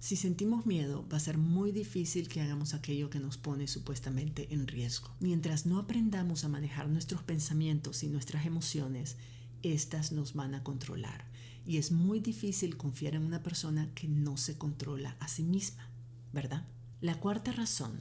Si 0.04 0.16
sentimos 0.16 0.66
miedo, 0.66 1.08
va 1.10 1.16
a 1.16 1.20
ser 1.20 1.38
muy 1.38 1.72
difícil 1.72 2.28
que 2.28 2.42
hagamos 2.42 2.74
aquello 2.74 3.08
que 3.08 3.20
nos 3.20 3.38
pone 3.38 3.66
supuestamente 3.66 4.52
en 4.52 4.66
riesgo. 4.66 5.08
Mientras 5.18 5.64
no 5.64 5.78
aprendamos 5.78 6.44
a 6.44 6.50
manejar 6.50 6.90
nuestros 6.90 7.22
pensamientos 7.22 8.02
y 8.02 8.08
nuestras 8.08 8.44
emociones, 8.44 9.16
éstas 9.62 10.12
nos 10.12 10.34
van 10.34 10.54
a 10.54 10.62
controlar. 10.62 11.24
Y 11.64 11.78
es 11.78 11.90
muy 11.90 12.20
difícil 12.20 12.76
confiar 12.76 13.14
en 13.14 13.22
una 13.22 13.42
persona 13.42 13.90
que 13.94 14.06
no 14.06 14.36
se 14.36 14.58
controla 14.58 15.16
a 15.20 15.28
sí 15.28 15.42
misma, 15.42 15.88
¿verdad? 16.34 16.68
La 17.00 17.18
cuarta 17.18 17.52
razón 17.52 17.98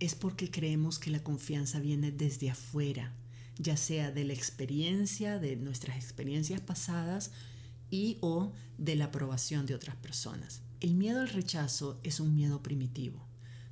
es 0.00 0.14
porque 0.14 0.50
creemos 0.50 0.98
que 0.98 1.10
la 1.10 1.24
confianza 1.24 1.80
viene 1.80 2.12
desde 2.12 2.50
afuera, 2.50 3.14
ya 3.56 3.78
sea 3.78 4.10
de 4.10 4.24
la 4.24 4.34
experiencia, 4.34 5.38
de 5.38 5.56
nuestras 5.56 5.96
experiencias 5.96 6.60
pasadas 6.60 7.30
y 7.88 8.18
o 8.20 8.52
de 8.76 8.96
la 8.96 9.06
aprobación 9.06 9.64
de 9.64 9.74
otras 9.74 9.96
personas. 9.96 10.61
El 10.82 10.94
miedo 10.94 11.20
al 11.20 11.28
rechazo 11.28 12.00
es 12.02 12.18
un 12.18 12.34
miedo 12.34 12.60
primitivo. 12.60 13.24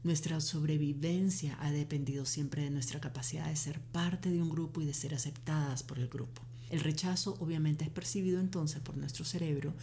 Nuestra 0.04 0.40
sobrevivencia 0.40 1.58
ha 1.60 1.72
dependido 1.72 2.24
siempre 2.24 2.62
de 2.62 2.70
nuestra 2.70 3.00
capacidad 3.00 3.48
de 3.48 3.56
ser 3.56 3.80
parte 3.80 4.30
de 4.30 4.40
un 4.40 4.48
grupo 4.48 4.80
y 4.80 4.86
de 4.86 4.94
ser 4.94 5.16
aceptadas 5.16 5.82
por 5.82 5.98
el 5.98 6.06
grupo. 6.06 6.40
El 6.68 6.78
rechazo 6.78 7.36
obviamente 7.40 7.84
es 7.84 7.90
percibido 7.90 8.38
entonces 8.38 8.80
por 8.80 8.96
nuestro 8.96 9.24
cerebro 9.24 9.74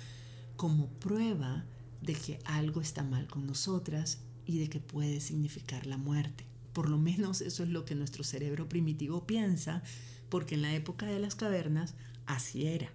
como 0.56 0.88
prueba 0.88 1.66
de 2.02 2.14
que 2.14 2.40
algo 2.46 2.80
está 2.80 3.04
mal 3.04 3.28
con 3.28 3.46
nosotras 3.46 4.20
y 4.46 4.60
de 4.60 4.70
que 4.70 4.80
puede 4.80 5.20
significar 5.20 5.86
la 5.86 5.98
muerte. 5.98 6.46
Por 6.72 6.88
lo 6.90 6.98
menos 6.98 7.42
eso 7.42 7.62
es 7.62 7.68
lo 7.68 7.84
que 7.84 7.94
nuestro 7.94 8.24
cerebro 8.24 8.70
primitivo 8.70 9.28
piensa, 9.28 9.84
porque 10.30 10.56
en 10.56 10.62
la 10.62 10.74
época 10.74 11.08
de 11.08 11.20
las 11.20 11.36
cavernas 11.36 11.94
así 12.26 12.68
era. 12.68 12.90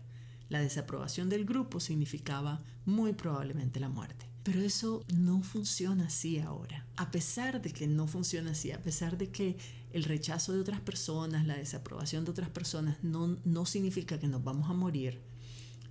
La 0.53 0.61
desaprobación 0.61 1.31
del 1.31 1.47
grupo 1.47 1.81
significaba 1.81 2.63
muy 2.85 3.15
probablemente 3.15 3.81
la 3.81 3.89
muerte. 3.89 4.29
Pero 4.43 4.61
eso 4.61 5.03
no 5.15 5.43
funciona 5.43 6.09
así 6.09 6.41
ahora. 6.41 6.87
A 6.97 7.11
pesar 7.11 7.63
de 7.63 7.73
que 7.73 7.87
no 7.87 8.07
funciona 8.07 8.51
así, 8.51 8.71
a 8.71 8.83
pesar 8.83 9.17
de 9.17 9.31
que 9.31 9.57
el 9.95 10.05
rechazo 10.05 10.53
de 10.53 10.61
otras 10.61 10.81
personas, 10.81 11.47
la 11.47 11.57
desaprobación 11.57 12.27
de 12.27 12.33
otras 12.33 12.51
personas 12.51 13.03
no, 13.03 13.39
no 13.47 13.65
significa 13.65 14.19
que 14.19 14.29
nos 14.29 14.45
vamos 14.45 14.69
a 14.69 14.75
morir, 14.75 15.23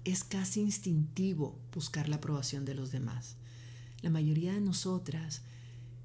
es 0.04 0.24
casi 0.24 0.62
instintivo 0.62 1.60
buscar 1.74 2.08
la 2.08 2.18
aprobación 2.18 2.64
de 2.64 2.76
los 2.76 2.92
demás. 2.92 3.38
La 4.04 4.12
mayoría 4.12 4.54
de 4.54 4.62
nosotras 4.62 5.42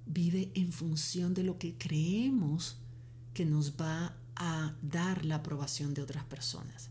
vive 0.06 0.50
en 0.54 0.72
función 0.72 1.34
de 1.34 1.42
lo 1.42 1.58
que 1.58 1.76
creemos 1.76 2.78
que 3.34 3.44
nos 3.44 3.72
va 3.78 4.16
a 4.34 4.74
dar 4.80 5.26
la 5.26 5.34
aprobación 5.34 5.92
de 5.92 6.00
otras 6.00 6.24
personas. 6.24 6.88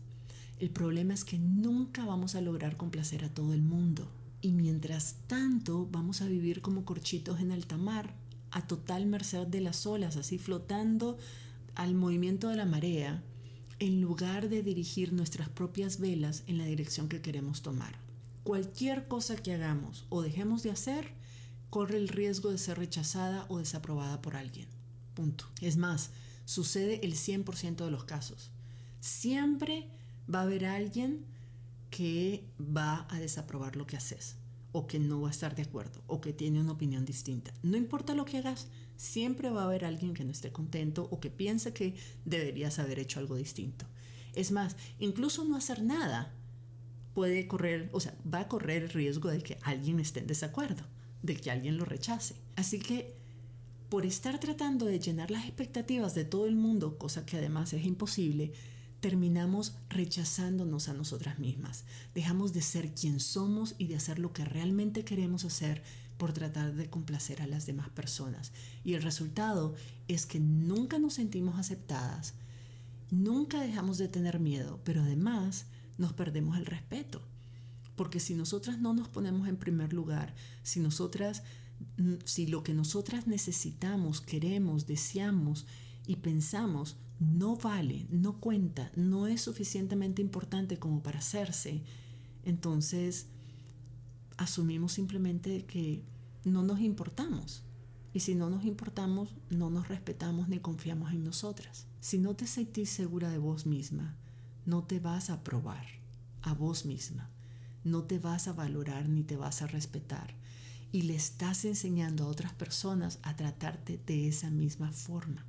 El 0.58 0.70
problema 0.70 1.12
es 1.12 1.24
que 1.24 1.38
nunca 1.38 2.04
vamos 2.06 2.34
a 2.34 2.40
lograr 2.40 2.76
complacer 2.76 3.24
a 3.24 3.28
todo 3.28 3.52
el 3.52 3.62
mundo. 3.62 4.10
Y 4.40 4.52
mientras 4.52 5.16
tanto 5.26 5.86
vamos 5.90 6.22
a 6.22 6.26
vivir 6.26 6.62
como 6.62 6.84
corchitos 6.84 7.40
en 7.40 7.52
alta 7.52 7.76
mar, 7.76 8.14
a 8.50 8.66
total 8.66 9.06
merced 9.06 9.46
de 9.46 9.60
las 9.60 9.86
olas, 9.86 10.16
así 10.16 10.38
flotando 10.38 11.18
al 11.74 11.94
movimiento 11.94 12.48
de 12.48 12.56
la 12.56 12.64
marea, 12.64 13.22
en 13.78 14.00
lugar 14.00 14.48
de 14.48 14.62
dirigir 14.62 15.12
nuestras 15.12 15.50
propias 15.50 16.00
velas 16.00 16.42
en 16.46 16.56
la 16.56 16.64
dirección 16.64 17.08
que 17.08 17.20
queremos 17.20 17.60
tomar. 17.60 17.98
Cualquier 18.42 19.08
cosa 19.08 19.36
que 19.36 19.52
hagamos 19.52 20.06
o 20.08 20.22
dejemos 20.22 20.62
de 20.62 20.70
hacer 20.70 21.12
corre 21.68 21.98
el 21.98 22.08
riesgo 22.08 22.50
de 22.50 22.58
ser 22.58 22.78
rechazada 22.78 23.44
o 23.48 23.58
desaprobada 23.58 24.22
por 24.22 24.36
alguien. 24.36 24.68
Punto. 25.14 25.44
Es 25.60 25.76
más, 25.76 26.10
sucede 26.46 27.04
el 27.04 27.14
100% 27.14 27.84
de 27.84 27.90
los 27.90 28.04
casos. 28.04 28.50
Siempre 29.00 29.90
va 30.32 30.40
a 30.40 30.42
haber 30.42 30.66
alguien 30.66 31.24
que 31.90 32.44
va 32.60 33.06
a 33.10 33.18
desaprobar 33.18 33.76
lo 33.76 33.86
que 33.86 33.96
haces 33.96 34.36
o 34.72 34.86
que 34.86 34.98
no 34.98 35.22
va 35.22 35.28
a 35.28 35.30
estar 35.30 35.54
de 35.54 35.62
acuerdo 35.62 36.02
o 36.06 36.20
que 36.20 36.32
tiene 36.32 36.60
una 36.60 36.72
opinión 36.72 37.04
distinta. 37.04 37.52
No 37.62 37.76
importa 37.76 38.14
lo 38.14 38.24
que 38.24 38.38
hagas, 38.38 38.68
siempre 38.96 39.50
va 39.50 39.62
a 39.62 39.64
haber 39.64 39.84
alguien 39.84 40.14
que 40.14 40.24
no 40.24 40.32
esté 40.32 40.52
contento 40.52 41.08
o 41.10 41.20
que 41.20 41.30
piense 41.30 41.72
que 41.72 41.94
deberías 42.24 42.78
haber 42.78 42.98
hecho 42.98 43.20
algo 43.20 43.36
distinto. 43.36 43.86
Es 44.34 44.52
más, 44.52 44.76
incluso 44.98 45.44
no 45.44 45.56
hacer 45.56 45.82
nada 45.82 46.34
puede 47.14 47.48
correr, 47.48 47.88
o 47.92 48.00
sea, 48.00 48.14
va 48.32 48.40
a 48.40 48.48
correr 48.48 48.82
el 48.82 48.90
riesgo 48.90 49.30
de 49.30 49.42
que 49.42 49.58
alguien 49.62 49.98
esté 50.00 50.20
en 50.20 50.26
desacuerdo, 50.26 50.82
de 51.22 51.34
que 51.36 51.50
alguien 51.50 51.78
lo 51.78 51.86
rechace. 51.86 52.36
Así 52.56 52.78
que 52.78 53.16
por 53.88 54.04
estar 54.04 54.38
tratando 54.40 54.84
de 54.84 54.98
llenar 54.98 55.30
las 55.30 55.46
expectativas 55.46 56.14
de 56.14 56.24
todo 56.24 56.46
el 56.46 56.56
mundo, 56.56 56.98
cosa 56.98 57.24
que 57.24 57.38
además 57.38 57.72
es 57.72 57.86
imposible, 57.86 58.52
terminamos 59.00 59.74
rechazándonos 59.88 60.88
a 60.88 60.94
nosotras 60.94 61.38
mismas. 61.38 61.84
Dejamos 62.14 62.52
de 62.52 62.62
ser 62.62 62.94
quien 62.94 63.20
somos 63.20 63.74
y 63.78 63.86
de 63.86 63.96
hacer 63.96 64.18
lo 64.18 64.32
que 64.32 64.44
realmente 64.44 65.04
queremos 65.04 65.44
hacer 65.44 65.82
por 66.16 66.32
tratar 66.32 66.74
de 66.74 66.88
complacer 66.88 67.42
a 67.42 67.46
las 67.46 67.66
demás 67.66 67.88
personas. 67.90 68.52
Y 68.84 68.94
el 68.94 69.02
resultado 69.02 69.74
es 70.08 70.26
que 70.26 70.40
nunca 70.40 70.98
nos 70.98 71.14
sentimos 71.14 71.58
aceptadas, 71.58 72.34
nunca 73.10 73.60
dejamos 73.60 73.98
de 73.98 74.08
tener 74.08 74.40
miedo, 74.40 74.80
pero 74.84 75.02
además 75.02 75.66
nos 75.98 76.12
perdemos 76.12 76.56
el 76.58 76.66
respeto. 76.66 77.22
Porque 77.96 78.20
si 78.20 78.34
nosotras 78.34 78.78
no 78.78 78.92
nos 78.92 79.08
ponemos 79.08 79.48
en 79.48 79.56
primer 79.56 79.92
lugar, 79.92 80.34
si 80.62 80.80
nosotras, 80.80 81.42
si 82.24 82.46
lo 82.46 82.62
que 82.62 82.74
nosotras 82.74 83.26
necesitamos, 83.26 84.20
queremos, 84.20 84.86
deseamos 84.86 85.66
y 86.06 86.16
pensamos 86.16 86.96
no 87.18 87.56
vale, 87.56 88.06
no 88.10 88.40
cuenta, 88.40 88.90
no 88.94 89.26
es 89.26 89.40
suficientemente 89.40 90.20
importante 90.20 90.78
como 90.78 91.02
para 91.02 91.18
hacerse, 91.18 91.82
entonces 92.44 93.28
asumimos 94.36 94.92
simplemente 94.92 95.64
que 95.64 96.04
no 96.44 96.62
nos 96.62 96.80
importamos. 96.80 97.62
Y 98.12 98.20
si 98.20 98.34
no 98.34 98.48
nos 98.48 98.64
importamos, 98.64 99.34
no 99.50 99.68
nos 99.68 99.88
respetamos 99.88 100.48
ni 100.48 100.58
confiamos 100.58 101.12
en 101.12 101.24
nosotras. 101.24 101.86
Si 102.00 102.18
no 102.18 102.34
te 102.34 102.46
sentís 102.46 102.88
segura 102.88 103.30
de 103.30 103.38
vos 103.38 103.66
misma, 103.66 104.16
no 104.64 104.84
te 104.84 105.00
vas 105.00 105.28
a 105.28 105.42
probar 105.42 105.86
a 106.42 106.54
vos 106.54 106.86
misma. 106.86 107.30
No 107.84 108.04
te 108.04 108.18
vas 108.18 108.48
a 108.48 108.52
valorar 108.52 109.08
ni 109.08 109.22
te 109.22 109.36
vas 109.36 109.60
a 109.60 109.66
respetar. 109.66 110.34
Y 110.92 111.02
le 111.02 111.14
estás 111.14 111.64
enseñando 111.66 112.24
a 112.24 112.28
otras 112.28 112.52
personas 112.54 113.18
a 113.22 113.36
tratarte 113.36 114.00
de 114.06 114.28
esa 114.28 114.50
misma 114.50 114.92
forma 114.92 115.44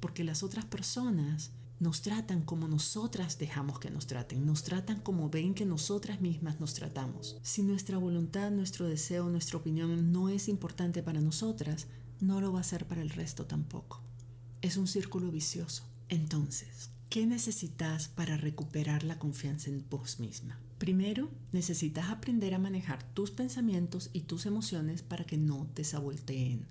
porque 0.00 0.24
las 0.24 0.42
otras 0.42 0.64
personas 0.64 1.52
nos 1.78 2.00
tratan 2.00 2.42
como 2.42 2.68
nosotras 2.68 3.38
dejamos 3.38 3.78
que 3.78 3.90
nos 3.90 4.06
traten, 4.06 4.46
nos 4.46 4.62
tratan 4.62 5.00
como 5.00 5.28
ven 5.28 5.54
que 5.54 5.66
nosotras 5.66 6.20
mismas 6.20 6.58
nos 6.58 6.74
tratamos. 6.74 7.38
Si 7.42 7.62
nuestra 7.62 7.98
voluntad, 7.98 8.50
nuestro 8.50 8.86
deseo, 8.86 9.28
nuestra 9.28 9.58
opinión 9.58 10.12
no 10.12 10.28
es 10.28 10.48
importante 10.48 11.02
para 11.02 11.20
nosotras, 11.20 11.86
no 12.20 12.40
lo 12.40 12.52
va 12.52 12.60
a 12.60 12.64
ser 12.64 12.86
para 12.86 13.02
el 13.02 13.10
resto 13.10 13.44
tampoco. 13.46 14.02
Es 14.62 14.78
un 14.78 14.86
círculo 14.86 15.30
vicioso. 15.30 15.84
Entonces, 16.08 16.90
¿qué 17.10 17.26
necesitas 17.26 18.08
para 18.08 18.36
recuperar 18.36 19.04
la 19.04 19.18
confianza 19.18 19.68
en 19.68 19.84
vos 19.90 20.18
misma? 20.18 20.58
Primero, 20.78 21.30
necesitas 21.52 22.10
aprender 22.10 22.54
a 22.54 22.58
manejar 22.58 23.02
tus 23.12 23.30
pensamientos 23.30 24.10
y 24.12 24.22
tus 24.22 24.46
emociones 24.46 25.02
para 25.02 25.24
que 25.24 25.36
no 25.36 25.66
te 25.74 25.84
sabolteen. 25.84 26.66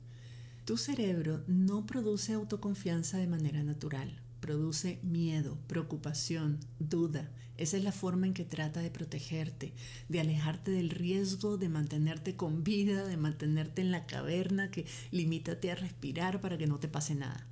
Tu 0.65 0.77
cerebro 0.77 1.43
no 1.47 1.85
produce 1.85 2.33
autoconfianza 2.33 3.17
de 3.17 3.27
manera 3.27 3.63
natural 3.63 4.21
produce 4.45 4.99
miedo, 5.01 5.57
preocupación, 5.65 6.59
duda. 6.77 7.31
Esa 7.57 7.77
es 7.77 7.83
la 7.83 7.91
forma 7.91 8.27
en 8.27 8.35
que 8.35 8.45
trata 8.45 8.79
de 8.79 8.91
protegerte, 8.91 9.73
de 10.07 10.19
alejarte 10.19 10.69
del 10.69 10.91
riesgo, 10.91 11.57
de 11.57 11.67
mantenerte 11.67 12.35
con 12.35 12.63
vida, 12.63 13.07
de 13.07 13.17
mantenerte 13.17 13.81
en 13.81 13.89
la 13.89 14.05
caverna, 14.05 14.69
que 14.69 14.85
limítate 15.09 15.71
a 15.71 15.75
respirar 15.75 16.41
para 16.41 16.59
que 16.59 16.67
no 16.67 16.79
te 16.79 16.87
pase 16.87 17.15
nada. 17.15 17.47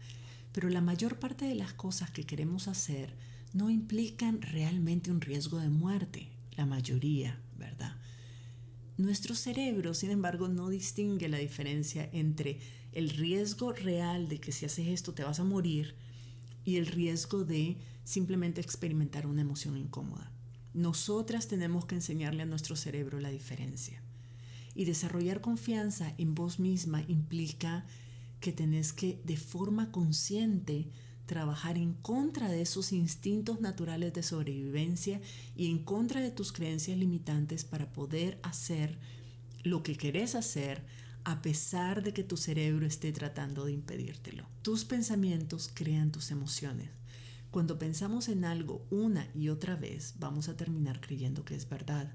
Pero 0.52 0.70
la 0.70 0.82
mayor 0.82 1.18
parte 1.18 1.46
de 1.46 1.56
las 1.56 1.74
cosas 1.74 2.12
que 2.12 2.26
queremos 2.26 2.68
hacer 2.68 3.16
no 3.54 3.72
implican 3.72 4.44
realmente 4.44 5.10
un 5.10 5.20
riesgo 5.20 5.58
de 5.58 5.70
muerte, 5.70 6.30
la 6.58 6.68
mayoría, 6.68 7.40
¿verdad? 7.58 7.96
Nuestro 8.98 9.34
cerebro, 9.34 9.96
sin 9.96 10.12
embargo, 10.12 10.48
no 10.48 10.70
distingue 10.70 11.28
la 11.28 11.40
diferencia 11.40 12.08
entre 12.14 12.60
el 12.94 13.10
riesgo 13.10 13.74
real 13.74 14.28
de 14.28 14.40
que 14.40 14.52
si 14.52 14.66
haces 14.66 14.88
esto 14.88 15.14
te 15.14 15.24
vas 15.24 15.40
a 15.40 15.44
morir 15.44 15.96
y 16.66 16.78
el 16.78 16.88
riesgo 16.88 17.44
de 17.44 17.78
simplemente 18.04 18.62
experimentar 18.62 19.28
una 19.28 19.42
emoción 19.42 19.78
incómoda. 19.78 20.32
Nosotras 20.74 21.48
tenemos 21.48 21.86
que 21.86 21.96
enseñarle 21.96 22.44
a 22.44 22.48
nuestro 22.48 22.76
cerebro 22.76 23.20
la 23.20 23.30
diferencia. 23.30 24.02
Y 24.76 24.86
desarrollar 24.86 25.42
confianza 25.42 26.14
en 26.18 26.34
vos 26.34 26.60
misma 26.60 27.04
implica 27.08 27.86
que 28.40 28.52
tenés 28.52 28.92
que 28.92 29.22
de 29.24 29.38
forma 29.38 29.92
consciente 29.92 30.90
trabajar 31.26 31.78
en 31.78 31.94
contra 31.94 32.50
de 32.50 32.62
esos 32.62 32.92
instintos 32.92 33.62
naturales 33.62 34.14
de 34.14 34.24
sobrevivencia 34.24 35.22
y 35.56 35.70
en 35.70 35.80
contra 35.80 36.22
de 36.22 36.32
tus 36.32 36.52
creencias 36.52 36.98
limitantes 36.98 37.64
para 37.64 37.94
poder 37.94 38.40
hacer 38.44 38.98
lo 39.64 39.84
que 39.84 39.96
querés 39.96 40.36
hacer 40.36 40.84
a 41.26 41.42
pesar 41.42 42.04
de 42.04 42.14
que 42.14 42.24
tu 42.24 42.38
cerebro 42.38 42.86
esté 42.86 43.12
tratando 43.12 43.66
de 43.66 43.72
impedírtelo. 43.72 44.46
Tus 44.62 44.86
pensamientos 44.86 45.70
crean 45.74 46.12
tus 46.12 46.32
emociones. 46.32 46.90
Cuando 47.52 47.78
pensamos 47.78 48.30
en 48.30 48.46
algo 48.46 48.86
una 48.90 49.30
y 49.36 49.50
otra 49.50 49.76
vez, 49.76 50.16
vamos 50.18 50.50
a 50.50 50.58
terminar 50.58 51.00
creyendo 51.00 51.46
que 51.46 51.56
es 51.56 51.70
verdad. 51.70 52.12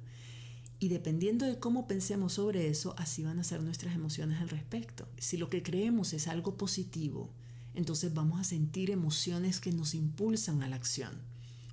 Y 0.80 0.88
dependiendo 0.88 1.46
de 1.46 1.58
cómo 1.58 1.88
pensemos 1.88 2.34
sobre 2.34 2.68
eso, 2.68 2.94
así 2.98 3.22
van 3.22 3.38
a 3.38 3.44
ser 3.44 3.62
nuestras 3.62 3.94
emociones 3.94 4.40
al 4.40 4.48
respecto. 4.48 5.08
Si 5.16 5.36
lo 5.36 5.48
que 5.48 5.62
creemos 5.62 6.12
es 6.12 6.28
algo 6.28 6.56
positivo, 6.56 7.32
entonces 7.74 8.14
vamos 8.14 8.40
a 8.40 8.44
sentir 8.44 8.90
emociones 8.90 9.60
que 9.60 9.72
nos 9.72 9.94
impulsan 9.94 10.62
a 10.62 10.68
la 10.68 10.76
acción. 10.76 11.12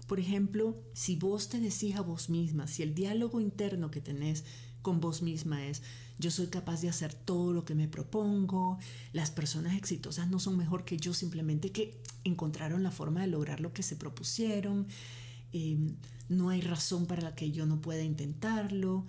Por 0.08 0.20
ejemplo, 0.20 0.76
si 0.94 1.16
vos 1.16 1.50
te 1.50 1.60
decís 1.60 1.96
a 1.96 2.02
vos 2.02 2.30
misma, 2.30 2.68
si 2.68 2.84
el 2.84 2.94
diálogo 2.94 3.42
interno 3.42 3.90
que 3.90 4.02
tenés 4.02 4.44
con 4.86 5.02
vos 5.02 5.24
misma 5.24 5.66
es, 5.66 5.82
yo 6.20 6.30
soy 6.30 6.46
capaz 6.46 6.80
de 6.80 6.90
hacer 6.90 7.16
todo 7.16 7.54
lo 7.54 7.66
que 7.66 7.74
me 7.74 7.88
propongo, 7.88 8.78
las 9.14 9.32
personas 9.32 9.76
exitosas 9.76 10.30
no 10.30 10.38
son 10.38 10.58
mejor 10.58 10.86
que 10.86 10.98
yo, 10.98 11.12
simplemente 11.16 11.72
que 11.72 12.00
encontraron 12.24 12.84
la 12.84 12.92
forma 12.92 13.22
de 13.22 13.28
lograr 13.28 13.62
lo 13.62 13.74
que 13.74 13.82
se 13.82 13.96
propusieron, 13.96 14.86
em, 15.54 15.96
no 16.30 16.50
hay 16.50 16.62
razón 16.62 17.08
para 17.08 17.24
la 17.24 17.34
que 17.34 17.52
yo 17.52 17.66
no 17.66 17.82
pueda 17.82 18.04
intentarlo, 18.04 19.08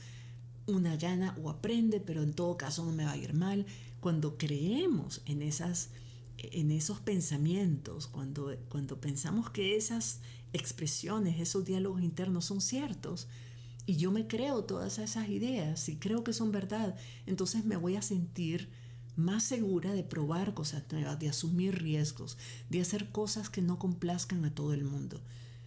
una 0.65 0.97
gana 0.97 1.37
o 1.43 1.51
aprende, 1.51 2.01
pero 2.01 2.23
en 2.23 2.33
todo 2.33 2.57
caso 2.57 2.83
no 2.87 2.93
me 2.93 3.05
va 3.05 3.13
a 3.13 3.19
ir 3.19 3.35
mal. 3.35 3.67
Cuando 4.01 4.39
creemos 4.39 5.21
en 5.27 5.43
esas 5.43 5.91
en 6.39 6.71
esos 6.71 7.01
pensamientos, 7.01 8.07
cuando, 8.07 8.55
cuando 8.69 9.01
pensamos 9.01 9.49
que 9.49 9.75
esas 9.75 10.21
expresiones, 10.53 11.41
esos 11.41 11.65
diálogos 11.65 12.03
internos 12.03 12.45
son 12.45 12.61
ciertos, 12.61 13.27
y 13.87 13.97
yo 13.97 14.11
me 14.11 14.27
creo 14.27 14.65
todas 14.65 14.99
esas 14.99 15.29
ideas 15.29 15.89
y 15.89 15.97
creo 15.97 16.25
que 16.25 16.33
son 16.33 16.51
verdad, 16.51 16.97
entonces 17.25 17.65
me 17.65 17.77
voy 17.77 17.97
a 17.97 18.03
sentir 18.03 18.69
más 19.15 19.45
segura 19.45 19.93
de 19.93 20.03
probar 20.03 20.55
cosas 20.55 20.83
nuevas, 20.91 21.19
de 21.19 21.29
asumir 21.29 21.81
riesgos, 21.81 22.37
de 22.69 22.81
hacer 22.81 23.11
cosas 23.11 23.49
que 23.49 23.63
no 23.63 23.79
complazcan 23.79 24.45
a 24.45 24.55
todo 24.55 24.75
el 24.75 24.85
mundo. 24.85 25.23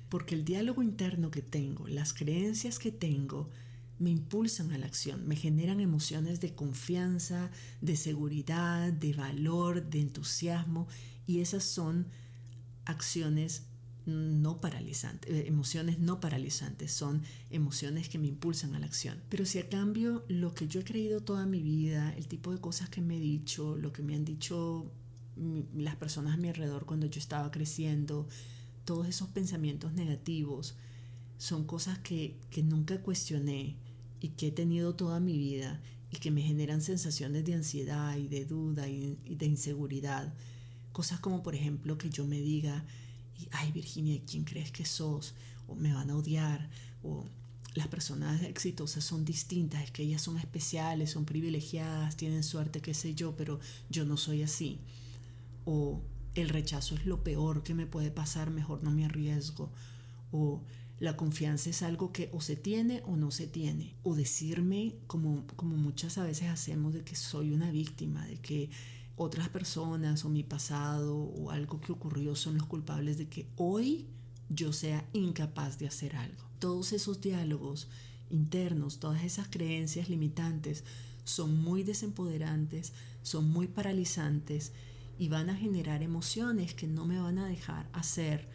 Porque 0.09 0.35
el 0.35 0.45
diálogo 0.45 0.83
interno 0.83 1.31
que 1.31 1.41
tengo, 1.41 1.87
las 1.87 2.13
creencias 2.13 2.77
que 2.77 2.91
tengo, 2.91 3.49
me 3.99 4.11
impulsan 4.11 4.71
a 4.71 4.77
la 4.77 4.85
acción, 4.85 5.27
me 5.27 5.35
generan 5.35 5.79
emociones 5.79 6.39
de 6.39 6.55
confianza, 6.55 7.51
de 7.81 7.95
seguridad, 7.95 8.93
de 8.93 9.13
valor, 9.13 9.89
de 9.89 9.99
entusiasmo 9.99 10.87
y 11.27 11.41
esas 11.41 11.63
son 11.63 12.07
acciones 12.85 13.63
no 14.05 14.59
paralizantes, 14.59 15.29
eh, 15.31 15.47
emociones 15.47 15.99
no 15.99 16.19
paralizantes, 16.19 16.91
son 16.91 17.21
emociones 17.49 18.09
que 18.09 18.17
me 18.17 18.27
impulsan 18.27 18.75
a 18.75 18.79
la 18.79 18.85
acción. 18.85 19.21
Pero 19.29 19.45
si 19.45 19.59
a 19.59 19.69
cambio 19.69 20.23
lo 20.27 20.53
que 20.53 20.67
yo 20.67 20.81
he 20.81 20.83
creído 20.83 21.21
toda 21.21 21.45
mi 21.45 21.61
vida, 21.61 22.13
el 22.17 22.27
tipo 22.27 22.51
de 22.51 22.59
cosas 22.59 22.89
que 22.89 23.01
me 23.01 23.17
he 23.17 23.19
dicho, 23.19 23.77
lo 23.77 23.91
que 23.93 24.01
me 24.01 24.15
han 24.15 24.25
dicho 24.25 24.91
las 25.75 25.95
personas 25.95 26.33
a 26.33 26.37
mi 26.37 26.49
alrededor 26.49 26.85
cuando 26.85 27.05
yo 27.05 27.19
estaba 27.19 27.49
creciendo, 27.51 28.27
todos 28.85 29.07
esos 29.07 29.29
pensamientos 29.29 29.93
negativos, 29.93 30.75
son 31.37 31.65
cosas 31.65 31.99
que, 31.99 32.37
nunca 32.63 33.01
cuestioné 33.01 33.77
y 34.19 34.29
que 34.29 34.47
he 34.47 34.51
tenido 34.51 34.95
toda 34.95 35.19
mi 35.21 35.37
vida 35.37 35.79
y 36.11 36.17
que 36.17 36.31
me 36.31 36.41
generan 36.41 36.81
sensaciones 36.81 37.45
de 37.45 37.53
ansiedad 37.53 38.17
y 38.17 38.27
de 38.27 38.45
duda 38.45 38.89
y 38.89 39.15
de 39.23 39.45
inseguridad. 39.45 40.33
Cosas 40.91 41.19
como 41.19 41.43
por 41.43 41.55
ejemplo 41.55 41.97
que 41.97 42.09
yo 42.09 42.25
me 42.25 42.41
diga, 42.41 42.83
ay 43.51 43.71
Virginia, 43.71 44.19
¿quién 44.25 44.43
crees 44.43 44.71
que 44.71 44.85
sos? 44.85 45.35
O 45.67 45.75
me 45.75 45.93
van 45.93 46.09
a 46.09 46.15
odiar, 46.15 46.69
o 47.03 47.25
las 47.75 47.87
personas 47.87 48.41
exitosas 48.43 49.03
son 49.03 49.25
distintas, 49.25 49.83
es 49.83 49.91
que 49.91 50.03
ellas 50.03 50.21
son 50.21 50.37
especiales, 50.37 51.11
son 51.11 51.25
privilegiadas, 51.25 52.17
tienen 52.17 52.43
suerte, 52.43 52.81
qué 52.81 52.93
sé 52.93 53.13
yo, 53.13 53.35
pero 53.35 53.59
yo 53.89 54.05
no 54.05 54.17
soy 54.17 54.43
así. 54.43 54.79
O 55.65 56.01
el 56.35 56.49
rechazo 56.49 56.95
es 56.95 57.05
lo 57.05 57.23
peor 57.23 57.63
que 57.63 57.73
me 57.73 57.85
puede 57.85 58.11
pasar, 58.11 58.49
mejor 58.49 58.83
no 58.83 58.91
me 58.91 59.05
arriesgo. 59.05 59.71
O 60.31 60.61
la 60.99 61.15
confianza 61.15 61.69
es 61.69 61.81
algo 61.81 62.11
que 62.11 62.29
o 62.33 62.41
se 62.41 62.55
tiene 62.55 63.01
o 63.05 63.15
no 63.15 63.31
se 63.31 63.47
tiene. 63.47 63.95
O 64.03 64.15
decirme, 64.15 64.95
como, 65.07 65.45
como 65.55 65.77
muchas 65.77 66.17
a 66.17 66.23
veces 66.23 66.49
hacemos, 66.49 66.93
de 66.93 67.03
que 67.03 67.15
soy 67.15 67.51
una 67.51 67.71
víctima, 67.71 68.25
de 68.25 68.37
que 68.37 68.69
otras 69.19 69.49
personas 69.49 70.23
o 70.23 70.29
mi 70.29 70.43
pasado 70.43 71.17
o 71.17 71.51
algo 71.51 71.81
que 71.81 71.91
ocurrió 71.91 72.35
son 72.35 72.57
los 72.57 72.65
culpables 72.67 73.17
de 73.17 73.27
que 73.27 73.49
hoy 73.57 74.07
yo 74.47 74.71
sea 74.71 75.05
incapaz 75.11 75.77
de 75.77 75.87
hacer 75.87 76.15
algo. 76.15 76.41
Todos 76.57 76.93
esos 76.93 77.19
diálogos 77.19 77.89
internos, 78.29 79.01
todas 79.01 79.25
esas 79.25 79.49
creencias 79.49 80.07
limitantes 80.07 80.85
son 81.25 81.61
muy 81.61 81.83
desempoderantes, 81.83 82.93
son 83.21 83.49
muy 83.49 83.67
paralizantes 83.67 84.71
y 85.17 85.27
van 85.27 85.49
a 85.49 85.57
generar 85.57 86.01
emociones 86.01 86.73
que 86.73 86.87
no 86.87 87.05
me 87.05 87.19
van 87.19 87.39
a 87.39 87.45
dejar 87.45 87.89
hacer 87.91 88.47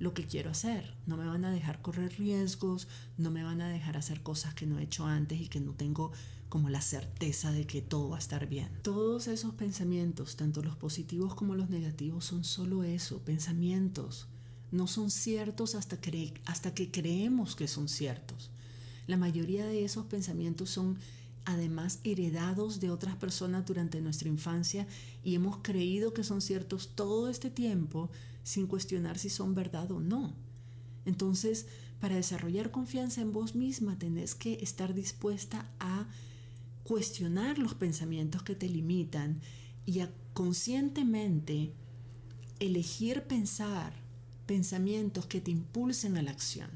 lo 0.00 0.14
que 0.14 0.26
quiero 0.26 0.50
hacer, 0.50 0.96
no 1.06 1.16
me 1.16 1.26
van 1.26 1.44
a 1.44 1.52
dejar 1.52 1.80
correr 1.80 2.12
riesgos, 2.18 2.88
no 3.18 3.30
me 3.30 3.44
van 3.44 3.60
a 3.60 3.68
dejar 3.68 3.96
hacer 3.96 4.20
cosas 4.20 4.52
que 4.54 4.66
no 4.66 4.80
he 4.80 4.82
hecho 4.82 5.06
antes 5.06 5.40
y 5.40 5.46
que 5.46 5.60
no 5.60 5.74
tengo 5.74 6.10
como 6.48 6.70
la 6.70 6.80
certeza 6.80 7.52
de 7.52 7.66
que 7.66 7.82
todo 7.82 8.10
va 8.10 8.16
a 8.16 8.20
estar 8.20 8.46
bien. 8.48 8.68
Todos 8.82 9.28
esos 9.28 9.54
pensamientos, 9.54 10.36
tanto 10.36 10.62
los 10.62 10.76
positivos 10.76 11.34
como 11.34 11.54
los 11.54 11.70
negativos, 11.70 12.24
son 12.24 12.44
solo 12.44 12.84
eso, 12.84 13.20
pensamientos. 13.20 14.26
No 14.70 14.86
son 14.86 15.10
ciertos 15.10 15.74
hasta, 15.74 15.98
hasta 16.46 16.74
que 16.74 16.90
creemos 16.90 17.56
que 17.56 17.68
son 17.68 17.88
ciertos. 17.88 18.50
La 19.06 19.16
mayoría 19.16 19.66
de 19.66 19.84
esos 19.84 20.06
pensamientos 20.06 20.70
son 20.70 20.98
además 21.44 22.00
heredados 22.04 22.78
de 22.78 22.90
otras 22.90 23.16
personas 23.16 23.64
durante 23.64 24.02
nuestra 24.02 24.28
infancia 24.28 24.86
y 25.24 25.34
hemos 25.34 25.58
creído 25.62 26.12
que 26.12 26.22
son 26.22 26.42
ciertos 26.42 26.90
todo 26.94 27.30
este 27.30 27.48
tiempo 27.48 28.10
sin 28.42 28.66
cuestionar 28.66 29.18
si 29.18 29.30
son 29.30 29.54
verdad 29.54 29.90
o 29.90 30.00
no. 30.00 30.34
Entonces, 31.06 31.66
para 32.00 32.16
desarrollar 32.16 32.70
confianza 32.70 33.22
en 33.22 33.32
vos 33.32 33.54
misma 33.54 33.98
tenés 33.98 34.34
que 34.34 34.58
estar 34.60 34.92
dispuesta 34.92 35.70
a 35.80 36.06
cuestionar 36.88 37.58
los 37.58 37.74
pensamientos 37.74 38.42
que 38.42 38.54
te 38.54 38.66
limitan 38.66 39.42
y 39.84 40.00
a 40.00 40.10
conscientemente 40.32 41.74
elegir 42.60 43.24
pensar 43.24 43.92
pensamientos 44.46 45.26
que 45.26 45.42
te 45.42 45.50
impulsen 45.50 46.16
a 46.16 46.22
la 46.22 46.30
acción 46.30 46.70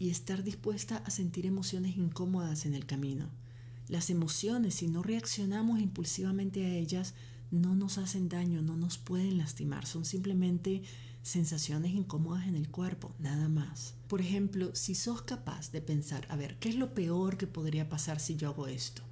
y 0.00 0.10
estar 0.10 0.42
dispuesta 0.42 0.96
a 0.96 1.10
sentir 1.10 1.46
emociones 1.46 1.96
incómodas 1.96 2.66
en 2.66 2.74
el 2.74 2.86
camino. 2.86 3.30
Las 3.86 4.10
emociones, 4.10 4.74
si 4.74 4.88
no 4.88 5.04
reaccionamos 5.04 5.78
impulsivamente 5.78 6.66
a 6.66 6.74
ellas, 6.74 7.14
no 7.52 7.76
nos 7.76 7.98
hacen 7.98 8.28
daño, 8.28 8.62
no 8.62 8.76
nos 8.76 8.98
pueden 8.98 9.38
lastimar, 9.38 9.86
son 9.86 10.04
simplemente 10.04 10.82
sensaciones 11.22 11.92
incómodas 11.92 12.48
en 12.48 12.56
el 12.56 12.68
cuerpo, 12.68 13.14
nada 13.20 13.48
más. 13.48 13.94
Por 14.08 14.20
ejemplo, 14.20 14.74
si 14.74 14.96
sos 14.96 15.22
capaz 15.22 15.70
de 15.70 15.82
pensar, 15.82 16.26
a 16.30 16.36
ver, 16.36 16.58
¿qué 16.58 16.68
es 16.68 16.74
lo 16.74 16.94
peor 16.94 17.36
que 17.36 17.46
podría 17.46 17.88
pasar 17.88 18.18
si 18.18 18.34
yo 18.34 18.48
hago 18.48 18.66
esto? 18.66 19.04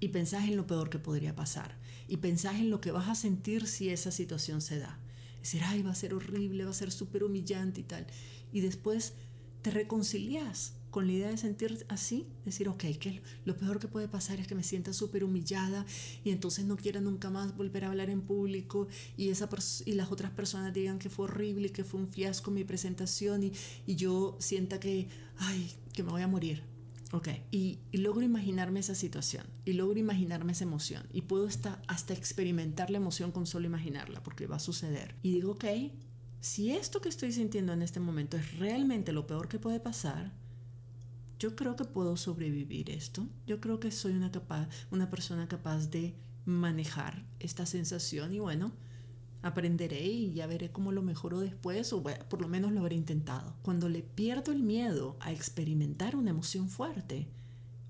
Y 0.00 0.08
pensás 0.08 0.44
en 0.44 0.56
lo 0.56 0.66
peor 0.66 0.90
que 0.90 0.98
podría 0.98 1.34
pasar. 1.34 1.78
Y 2.08 2.18
pensás 2.18 2.56
en 2.56 2.70
lo 2.70 2.80
que 2.80 2.90
vas 2.90 3.08
a 3.08 3.14
sentir 3.14 3.66
si 3.66 3.88
esa 3.88 4.10
situación 4.10 4.60
se 4.60 4.78
da. 4.78 4.98
Decir, 5.40 5.62
ay, 5.64 5.82
va 5.82 5.92
a 5.92 5.94
ser 5.94 6.14
horrible, 6.14 6.64
va 6.64 6.70
a 6.70 6.74
ser 6.74 6.90
súper 6.90 7.24
humillante 7.24 7.80
y 7.80 7.84
tal. 7.84 8.06
Y 8.52 8.60
después 8.60 9.14
te 9.62 9.70
reconcilias 9.70 10.74
con 10.96 11.06
la 11.06 11.12
idea 11.12 11.28
de 11.28 11.36
sentir 11.36 11.84
así, 11.88 12.26
decir, 12.44 12.68
ok, 12.68 12.84
que 12.98 13.20
lo 13.44 13.56
peor 13.56 13.78
que 13.78 13.86
puede 13.86 14.08
pasar 14.08 14.40
es 14.40 14.46
que 14.46 14.54
me 14.54 14.62
sienta 14.62 14.92
súper 14.94 15.24
humillada 15.24 15.84
y 16.24 16.30
entonces 16.30 16.64
no 16.64 16.76
quiera 16.76 17.02
nunca 17.02 17.28
más 17.28 17.54
volver 17.54 17.84
a 17.84 17.88
hablar 17.88 18.08
en 18.08 18.22
público 18.22 18.88
y, 19.16 19.28
esa 19.28 19.48
y 19.84 19.92
las 19.92 20.10
otras 20.10 20.30
personas 20.30 20.72
digan 20.72 20.98
que 20.98 21.10
fue 21.10 21.26
horrible, 21.26 21.70
que 21.70 21.84
fue 21.84 22.00
un 22.00 22.08
fiasco 22.08 22.50
mi 22.50 22.64
presentación 22.64 23.42
y, 23.42 23.52
y 23.86 23.96
yo 23.96 24.36
sienta 24.40 24.80
que, 24.80 25.08
ay, 25.36 25.70
que 25.92 26.02
me 26.02 26.12
voy 26.12 26.22
a 26.22 26.28
morir. 26.28 26.62
Ok, 27.12 27.28
y, 27.52 27.78
logro 27.92 28.22
imaginarme 28.22 28.80
esa 28.80 28.94
situación 28.94 29.46
y 29.64 29.74
logro 29.74 29.98
imaginarme 29.98 30.52
esa 30.52 30.64
emoción 30.64 31.04
y 31.12 31.22
puedo 31.22 31.46
hasta, 31.46 31.80
hasta 31.86 32.14
experimentar 32.14 32.90
la 32.90 32.96
emoción 32.96 33.30
con 33.30 33.46
solo 33.46 33.66
imaginarla 33.66 34.22
porque 34.22 34.46
va 34.46 34.56
a 34.56 34.60
suceder. 34.60 35.14
Y 35.22 35.32
digo, 35.32 35.52
ok, 35.52 35.64
si 36.40 36.72
esto 36.72 37.00
que 37.00 37.08
estoy 37.08 37.32
sintiendo 37.32 37.72
en 37.72 37.82
este 37.82 38.00
momento 38.00 38.36
es 38.36 38.58
realmente 38.58 39.12
lo 39.12 39.26
peor 39.26 39.48
que 39.48 39.58
puede 39.58 39.78
pasar, 39.78 40.32
yo 41.38 41.54
creo 41.54 41.76
que 41.76 41.84
puedo 41.84 42.16
sobrevivir 42.16 42.90
esto. 42.90 43.28
Yo 43.46 43.60
creo 43.60 43.78
que 43.78 43.90
soy 43.90 44.12
una, 44.12 44.32
capaz, 44.32 44.68
una 44.90 45.10
persona 45.10 45.48
capaz 45.48 45.90
de 45.90 46.14
manejar 46.44 47.24
esta 47.40 47.66
sensación 47.66 48.32
y 48.32 48.38
bueno, 48.38 48.72
aprenderé 49.46 50.04
y 50.04 50.32
ya 50.32 50.46
veré 50.46 50.70
cómo 50.70 50.92
lo 50.92 51.02
mejoro 51.02 51.40
después 51.40 51.92
o 51.92 52.02
por 52.02 52.40
lo 52.40 52.48
menos 52.48 52.72
lo 52.72 52.80
habré 52.80 52.96
intentado. 52.96 53.54
Cuando 53.62 53.88
le 53.88 54.02
pierdo 54.02 54.52
el 54.52 54.62
miedo 54.62 55.16
a 55.20 55.32
experimentar 55.32 56.16
una 56.16 56.30
emoción 56.30 56.68
fuerte, 56.68 57.28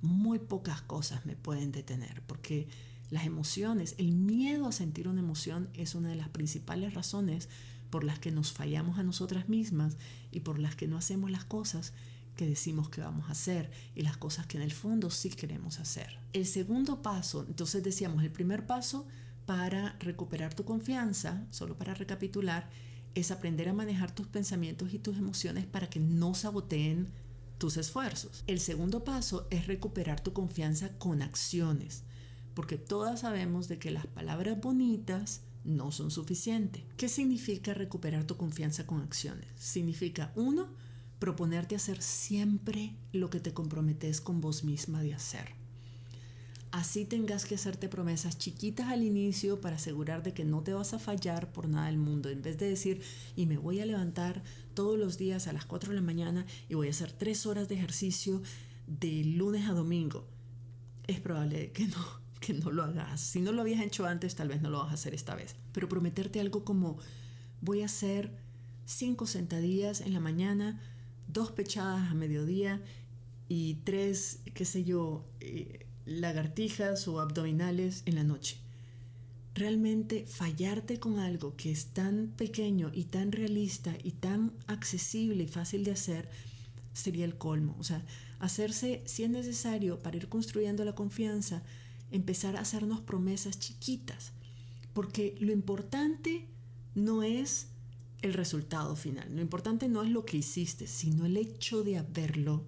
muy 0.03 0.39
pocas 0.39 0.83
cosas 0.83 1.27
me 1.27 1.37
pueden 1.37 1.73
detener 1.73 2.23
porque 2.27 2.69
las 3.11 3.25
emociones, 3.25 3.95
el 3.99 4.13
miedo 4.13 4.67
a 4.67 4.73
sentir 4.73 5.09
una 5.09 5.21
emoción 5.21 5.69
es 5.75 5.95
una 5.95 6.09
de 6.09 6.17
las 6.17 6.29
principales 6.29 6.95
razones 6.95 7.49
por 7.91 8.03
las 8.05 8.19
que 8.19 8.33
nos 8.33 8.53
fallamos 8.53 8.99
a 8.99 9.05
nosotras 9.05 9.49
mismas 9.49 9.97
y 10.33 10.41
por 10.41 10.59
las 10.59 10.75
que 10.75 10.89
no 10.89 10.97
hacemos 10.97 11.31
las 11.31 11.45
cosas 11.45 11.93
que 12.37 12.47
decimos 12.47 12.91
que 12.91 13.01
vamos 13.01 13.29
a 13.29 13.33
hacer 13.33 13.71
y 13.95 14.03
las 14.03 14.17
cosas 14.17 14.47
que 14.47 14.59
en 14.59 14.63
el 14.63 14.73
fondo 14.73 15.11
sí 15.11 15.31
queremos 15.31 15.79
hacer. 15.79 16.19
El 16.33 16.47
segundo 16.47 17.01
paso, 17.01 17.45
entonces 17.49 17.83
decíamos, 17.83 18.23
el 18.23 18.31
primer 18.31 18.67
paso 18.67 19.07
para 19.47 19.97
recuperar 20.01 20.55
tu 20.55 20.65
confianza, 20.65 21.47
solo 21.51 21.79
para 21.79 21.95
recapitular, 21.95 22.69
es 23.15 23.31
aprender 23.31 23.69
a 23.69 23.73
manejar 23.73 24.15
tus 24.15 24.27
pensamientos 24.27 24.93
y 24.93 24.99
tus 24.99 25.17
emociones 25.17 25.65
para 25.65 25.89
que 25.89 26.01
no 26.01 26.35
saboteen 26.35 27.09
tus 27.57 27.79
esfuerzos. 27.79 28.45
El 28.47 28.61
segundo 28.61 29.05
paso 29.05 29.47
es 29.51 29.67
recuperar 29.67 30.21
tu 30.21 30.33
confianza 30.33 30.99
con 30.99 31.23
acciones, 31.23 32.03
porque 32.55 32.77
todas 32.77 33.21
sabemos 33.21 33.69
de 33.69 33.79
que 33.79 33.91
las 33.91 34.07
palabras 34.07 34.61
bonitas 34.61 35.43
no 35.65 35.91
son 35.93 36.11
suficientes. 36.11 36.83
¿Qué 36.97 37.09
significa 37.09 37.73
recuperar 37.73 38.25
tu 38.25 38.37
confianza 38.37 38.87
con 38.87 39.01
acciones? 39.01 39.49
Significa, 39.57 40.33
uno, 40.37 40.69
proponerte 41.19 41.75
hacer 41.75 42.03
siempre 42.03 42.97
lo 43.13 43.31
que 43.31 43.41
te 43.41 43.55
comprometes 43.55 44.21
con 44.21 44.41
vos 44.41 44.65
misma 44.65 45.03
de 45.03 45.15
hacer. 45.15 45.56
Así 46.77 47.07
tengas 47.07 47.47
que 47.47 47.55
hacerte 47.55 47.89
promesas 47.89 48.37
chiquitas 48.37 48.89
al 48.89 49.03
inicio 49.03 49.63
para 49.63 49.77
asegurar 49.77 50.23
de 50.23 50.35
que 50.35 50.45
no 50.45 50.63
te 50.63 50.75
vas 50.75 50.93
a 50.93 50.99
fallar 50.99 51.51
por 51.51 51.71
nada 51.71 51.87
del 51.87 51.97
mundo. 51.97 52.29
En 52.29 52.43
vez 52.43 52.59
de 52.59 52.69
decir, 52.69 53.01
y 53.35 53.47
me 53.47 53.57
voy 53.57 53.81
a 53.81 53.87
levantar 53.87 54.43
todos 54.75 54.99
los 54.99 55.17
días 55.17 55.47
a 55.47 55.55
las 55.55 55.65
4 55.65 55.89
de 55.89 55.97
la 55.97 56.03
mañana 56.03 56.45
y 56.69 56.75
voy 56.75 56.89
a 56.89 56.91
hacer 56.91 57.13
3 57.13 57.47
horas 57.47 57.69
de 57.69 57.77
ejercicio 57.77 58.43
de 58.87 59.25
lunes 59.25 59.67
a 59.71 59.73
domingo. 59.73 60.29
Es 61.07 61.19
probable 61.19 61.73
que 61.73 61.89
no, 61.89 61.97
que 62.41 62.53
no 62.53 62.71
lo 62.71 62.83
hagas. 62.85 63.23
Si 63.23 63.41
no 63.41 63.53
lo 63.53 63.63
habías 63.63 63.81
hecho 63.81 64.05
antes, 64.05 64.35
tal 64.35 64.49
vez 64.49 64.61
no 64.61 64.69
lo 64.69 64.81
vas 64.81 64.91
a 64.91 64.95
hacer 64.97 65.15
esta 65.15 65.35
vez. 65.35 65.57
Pero 65.73 65.89
prometerte 65.89 66.41
algo 66.41 66.63
como, 66.63 66.99
voy 67.63 67.81
a 67.81 67.87
hacer 67.87 68.37
5 68.85 69.27
sentadillas 69.27 70.03
en 70.03 70.13
la 70.13 70.21
mañana, 70.21 70.79
dos 71.27 71.53
pechadas 71.53 72.11
a 72.11 72.15
mediodía 72.15 72.83
y 73.49 73.77
tres, 73.77 74.41
qué 74.53 74.67
sé 74.67 74.85
yo, 74.85 75.25
eh, 75.41 75.86
lagartijas 76.07 77.07
o 77.09 77.21
abdominales 77.21 78.03
en 78.07 78.15
la 78.15 78.25
noche. 78.25 78.59
Realmente 79.55 80.27
fallarte 80.27 81.01
con 81.01 81.19
algo 81.19 81.57
que 81.57 81.71
es 81.71 81.87
tan 81.87 82.29
pequeño 82.37 82.91
y 82.95 83.05
tan 83.05 83.33
realista 83.33 83.95
y 84.03 84.13
tan 84.13 84.53
accesible 84.67 85.45
y 85.45 85.49
fácil 85.49 85.85
de 85.85 85.93
hacer 85.93 86.29
sería 86.93 87.25
el 87.25 87.37
colmo. 87.37 87.77
O 87.79 87.85
sea, 87.85 88.05
hacerse, 88.39 89.03
si 89.07 89.25
es 89.25 89.31
necesario, 89.31 90.01
para 90.01 90.17
ir 90.17 90.29
construyendo 90.29 90.85
la 90.85 90.95
confianza, 90.95 91.63
empezar 92.11 92.57
a 92.57 92.61
hacernos 92.61 93.01
promesas 93.01 93.59
chiquitas. 93.59 94.33
Porque 94.93 95.37
lo 95.41 95.53
importante 95.53 96.47
no 96.95 97.23
es 97.23 97.69
el 98.23 98.35
resultado 98.35 98.97
final. 98.97 99.35
Lo 99.35 99.43
importante 99.43 99.89
no 99.89 100.03
es 100.03 100.11
lo 100.11 100.25
que 100.25 100.39
hiciste, 100.39 100.87
sino 100.87 101.27
el 101.27 101.37
hecho 101.37 101.83
de 101.83 101.99
haberlo 101.99 102.65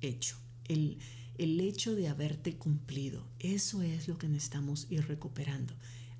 hecho, 0.00 0.36
el, 0.68 0.98
el 1.38 1.60
hecho 1.60 1.94
de 1.94 2.08
haberte 2.08 2.56
cumplido. 2.56 3.26
Eso 3.38 3.82
es 3.82 4.08
lo 4.08 4.18
que 4.18 4.28
necesitamos 4.28 4.86
ir 4.90 5.06
recuperando. 5.06 5.74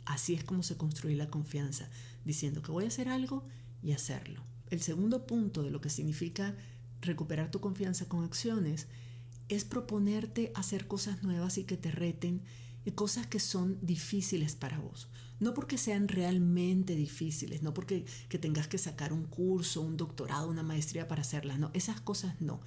Así 0.05 0.35
es 0.35 0.45
como 0.45 0.63
se 0.63 0.77
construye 0.77 1.17
la 1.17 1.31
confianza, 1.31 1.89
diciendo 2.25 2.63
que 2.63 2.73
voy 2.73 2.85
a 2.85 2.89
hacer 2.89 3.09
algo 3.09 3.45
y 3.83 3.93
hacerlo. 3.93 4.43
El 4.71 4.81
segundo 4.81 5.27
punto 5.27 5.63
de 5.63 5.71
lo 5.71 5.81
que 5.81 5.91
significa 5.91 6.57
recuperar 7.01 7.51
tu 7.51 7.61
confianza 7.61 8.09
con 8.09 8.25
acciones 8.25 8.89
es 9.49 9.65
proponerte 9.65 10.51
hacer 10.55 10.87
cosas 10.87 11.23
nuevas 11.23 11.59
y 11.59 11.65
que 11.65 11.77
te 11.77 11.91
reten 11.91 12.43
y 12.85 12.93
cosas 12.93 13.27
que 13.27 13.39
son 13.39 13.79
difíciles 13.83 14.57
para 14.57 14.79
vos. 14.79 15.09
No 15.41 15.55
porque 15.55 15.79
sean 15.79 16.09
realmente 16.09 16.95
difíciles, 16.95 17.63
no 17.63 17.75
porque 17.75 18.05
que 18.29 18.39
tengas 18.39 18.69
que 18.69 18.79
sacar 18.79 19.13
un 19.13 19.25
curso, 19.25 19.83
un 19.83 19.97
doctorado, 19.97 20.49
una 20.49 20.63
maestría 20.63 21.09
para 21.09 21.23
hacerlas, 21.23 21.59
no, 21.59 21.71
esas 21.75 22.01
cosas 22.01 22.41
no. 22.41 22.61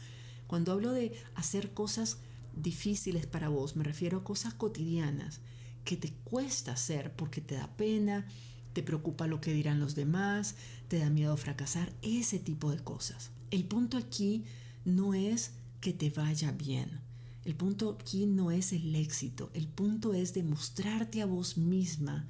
Cuando 0.48 0.72
hablo 0.72 0.92
de 0.92 1.14
hacer 1.36 1.74
cosas 1.74 2.20
difíciles 2.56 3.26
para 3.26 3.50
vos, 3.50 3.76
me 3.76 3.84
refiero 3.84 4.20
a 4.20 4.24
cosas 4.24 4.54
cotidianas 4.54 5.42
que 5.84 5.98
te 5.98 6.12
cuesta 6.24 6.74
hacer 6.74 7.14
porque 7.16 7.42
te 7.42 7.56
da 7.56 7.68
pena, 7.78 8.26
te 8.74 8.84
preocupa 8.84 9.28
lo 9.28 9.40
que 9.40 9.54
dirán 9.54 9.80
los 9.80 9.96
demás, 9.96 10.56
te 10.88 11.00
da 11.00 11.10
miedo 11.10 11.38
fracasar, 11.38 11.94
ese 12.02 12.40
tipo 12.40 12.72
de 12.72 12.80
cosas. 12.80 13.32
El 13.52 13.64
punto 13.64 13.98
aquí 13.98 14.44
no 14.84 15.14
es 15.14 15.52
que 15.80 15.94
te 15.94 16.10
vaya 16.10 16.52
bien, 16.52 17.00
el 17.46 17.56
punto 17.56 17.98
aquí 18.02 18.26
no 18.26 18.50
es 18.50 18.74
el 18.74 18.96
éxito, 18.96 19.52
el 19.54 19.68
punto 19.68 20.14
es 20.14 20.34
demostrarte 20.34 21.22
a 21.22 21.28
vos 21.28 21.58
misma 21.58 22.28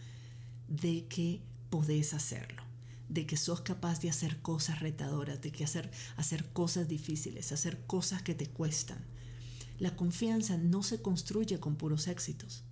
de 0.68 1.06
que 1.08 1.42
podés 1.70 2.14
hacerlo, 2.14 2.62
de 3.08 3.26
que 3.26 3.38
sos 3.38 3.62
capaz 3.62 4.02
de 4.02 4.10
hacer 4.10 4.42
cosas 4.42 4.82
retadoras, 4.82 5.42
de 5.42 5.52
que 5.52 5.64
hacer, 5.64 5.90
hacer 6.18 6.50
cosas 6.52 6.90
difíciles, 6.90 7.54
hacer 7.54 7.80
cosas 7.88 8.22
que 8.24 8.36
te 8.36 8.48
cuestan. 8.48 9.00
La 9.78 9.96
confianza 9.96 10.58
no 10.58 10.84
se 10.84 11.02
construye 11.02 11.60
con 11.60 11.76
puros 11.76 12.08
éxitos. 12.08 12.64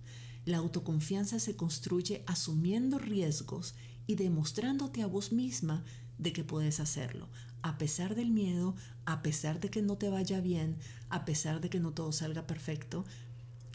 La 0.44 0.58
autoconfianza 0.58 1.38
se 1.38 1.56
construye 1.56 2.22
asumiendo 2.26 2.98
riesgos 2.98 3.74
y 4.06 4.16
demostrándote 4.16 5.02
a 5.02 5.06
vos 5.06 5.32
misma 5.32 5.84
de 6.18 6.32
que 6.32 6.44
puedes 6.44 6.80
hacerlo, 6.80 7.28
a 7.62 7.78
pesar 7.78 8.14
del 8.14 8.30
miedo, 8.30 8.76
a 9.04 9.22
pesar 9.22 9.60
de 9.60 9.70
que 9.70 9.82
no 9.82 9.96
te 9.96 10.10
vaya 10.10 10.40
bien, 10.40 10.76
a 11.08 11.24
pesar 11.24 11.60
de 11.60 11.70
que 11.70 11.80
no 11.80 11.92
todo 11.92 12.12
salga 12.12 12.46
perfecto, 12.46 13.04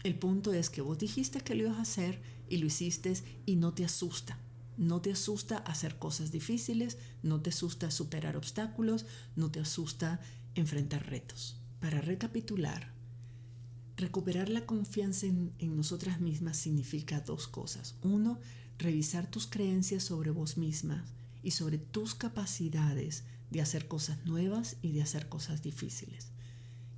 el 0.02 0.18
punto 0.18 0.52
es 0.52 0.70
que 0.70 0.80
vos 0.80 0.98
dijiste 0.98 1.40
que 1.40 1.54
lo 1.54 1.64
ibas 1.64 1.78
a 1.78 1.82
hacer 1.82 2.22
y 2.48 2.58
lo 2.58 2.66
hiciste 2.66 3.12
y 3.46 3.56
no 3.56 3.74
te 3.74 3.84
asusta. 3.84 4.38
No 4.78 5.02
te 5.02 5.12
asusta 5.12 5.58
hacer 5.58 5.98
cosas 5.98 6.32
difíciles, 6.32 6.96
no 7.22 7.42
te 7.42 7.50
asusta 7.50 7.90
superar 7.90 8.36
obstáculos, 8.36 9.04
no 9.36 9.50
te 9.50 9.60
asusta 9.60 10.20
enfrentar 10.54 11.06
retos. 11.10 11.60
Para 11.80 12.00
recapitular, 12.00 12.94
recuperar 14.00 14.48
la 14.48 14.66
confianza 14.66 15.26
en, 15.26 15.52
en 15.58 15.76
nosotras 15.76 16.20
mismas 16.20 16.56
significa 16.56 17.20
dos 17.20 17.46
cosas. 17.46 17.94
Uno, 18.02 18.38
revisar 18.78 19.30
tus 19.30 19.46
creencias 19.46 20.02
sobre 20.02 20.30
vos 20.30 20.56
mismas 20.56 21.04
y 21.42 21.52
sobre 21.52 21.78
tus 21.78 22.14
capacidades 22.14 23.24
de 23.50 23.60
hacer 23.60 23.88
cosas 23.88 24.24
nuevas 24.24 24.76
y 24.82 24.92
de 24.92 25.02
hacer 25.02 25.28
cosas 25.28 25.62
difíciles. 25.62 26.28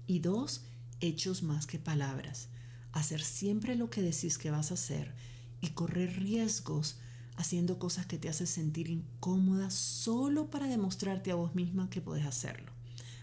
Y 0.07 0.21
dos, 0.21 0.62
hechos 1.01 1.43
más 1.43 1.67
que 1.67 1.79
palabras. 1.79 2.49
Hacer 2.93 3.23
siempre 3.23 3.75
lo 3.75 3.91
que 3.91 4.03
decís 4.03 4.38
que 4.38 4.51
vas 4.51 4.71
a 4.71 4.75
hacer 4.75 5.15
y 5.61 5.71
correr 5.71 6.19
riesgos 6.21 6.99
haciendo 7.37 7.79
cosas 7.79 8.07
que 8.07 8.19
te 8.19 8.29
hacen 8.29 8.47
sentir 8.47 8.91
incómoda 8.91 9.71
solo 9.71 10.51
para 10.51 10.67
demostrarte 10.67 11.31
a 11.31 11.35
vos 11.35 11.55
misma 11.55 11.88
que 11.91 12.01
puedes 12.01 12.27
hacerlo. 12.27 12.71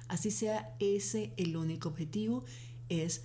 Así 0.07 0.31
sea 0.31 0.75
ese 0.79 1.33
el 1.37 1.55
único 1.55 1.89
objetivo, 1.89 2.43
es, 2.89 3.21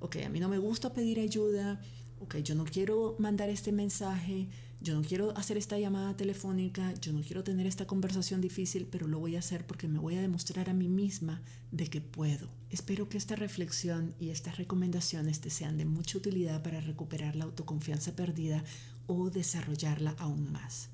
ok, 0.00 0.16
a 0.26 0.28
mí 0.28 0.40
no 0.40 0.48
me 0.48 0.58
gusta 0.58 0.92
pedir 0.92 1.20
ayuda, 1.20 1.80
ok, 2.20 2.36
yo 2.38 2.54
no 2.54 2.64
quiero 2.64 3.16
mandar 3.18 3.48
este 3.48 3.72
mensaje, 3.72 4.48
yo 4.82 4.94
no 4.94 5.02
quiero 5.02 5.36
hacer 5.36 5.58
esta 5.58 5.78
llamada 5.78 6.16
telefónica, 6.16 6.94
yo 7.00 7.12
no 7.12 7.20
quiero 7.20 7.44
tener 7.44 7.66
esta 7.66 7.86
conversación 7.86 8.40
difícil, 8.40 8.86
pero 8.86 9.06
lo 9.06 9.18
voy 9.18 9.36
a 9.36 9.40
hacer 9.40 9.66
porque 9.66 9.88
me 9.88 9.98
voy 9.98 10.16
a 10.16 10.22
demostrar 10.22 10.70
a 10.70 10.74
mí 10.74 10.88
misma 10.88 11.42
de 11.70 11.88
que 11.88 12.00
puedo. 12.00 12.48
Espero 12.70 13.08
que 13.08 13.18
esta 13.18 13.36
reflexión 13.36 14.14
y 14.18 14.30
estas 14.30 14.56
recomendaciones 14.56 15.40
te 15.40 15.50
sean 15.50 15.76
de 15.76 15.84
mucha 15.84 16.16
utilidad 16.16 16.62
para 16.62 16.80
recuperar 16.80 17.36
la 17.36 17.44
autoconfianza 17.44 18.16
perdida 18.16 18.64
o 19.06 19.28
desarrollarla 19.28 20.14
aún 20.18 20.50
más. 20.50 20.88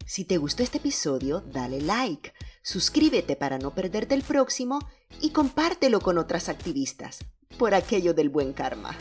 Si 0.05 0.23
te 0.23 0.37
gustó 0.37 0.63
este 0.63 0.77
episodio, 0.77 1.41
dale 1.41 1.81
like, 1.81 2.31
suscríbete 2.61 3.35
para 3.35 3.59
no 3.59 3.75
perderte 3.75 4.15
el 4.15 4.23
próximo 4.23 4.79
y 5.21 5.31
compártelo 5.31 5.99
con 5.99 6.17
otras 6.17 6.47
activistas 6.47 7.25
por 7.57 7.73
aquello 7.73 8.13
del 8.13 8.29
buen 8.29 8.53
karma. 8.53 8.95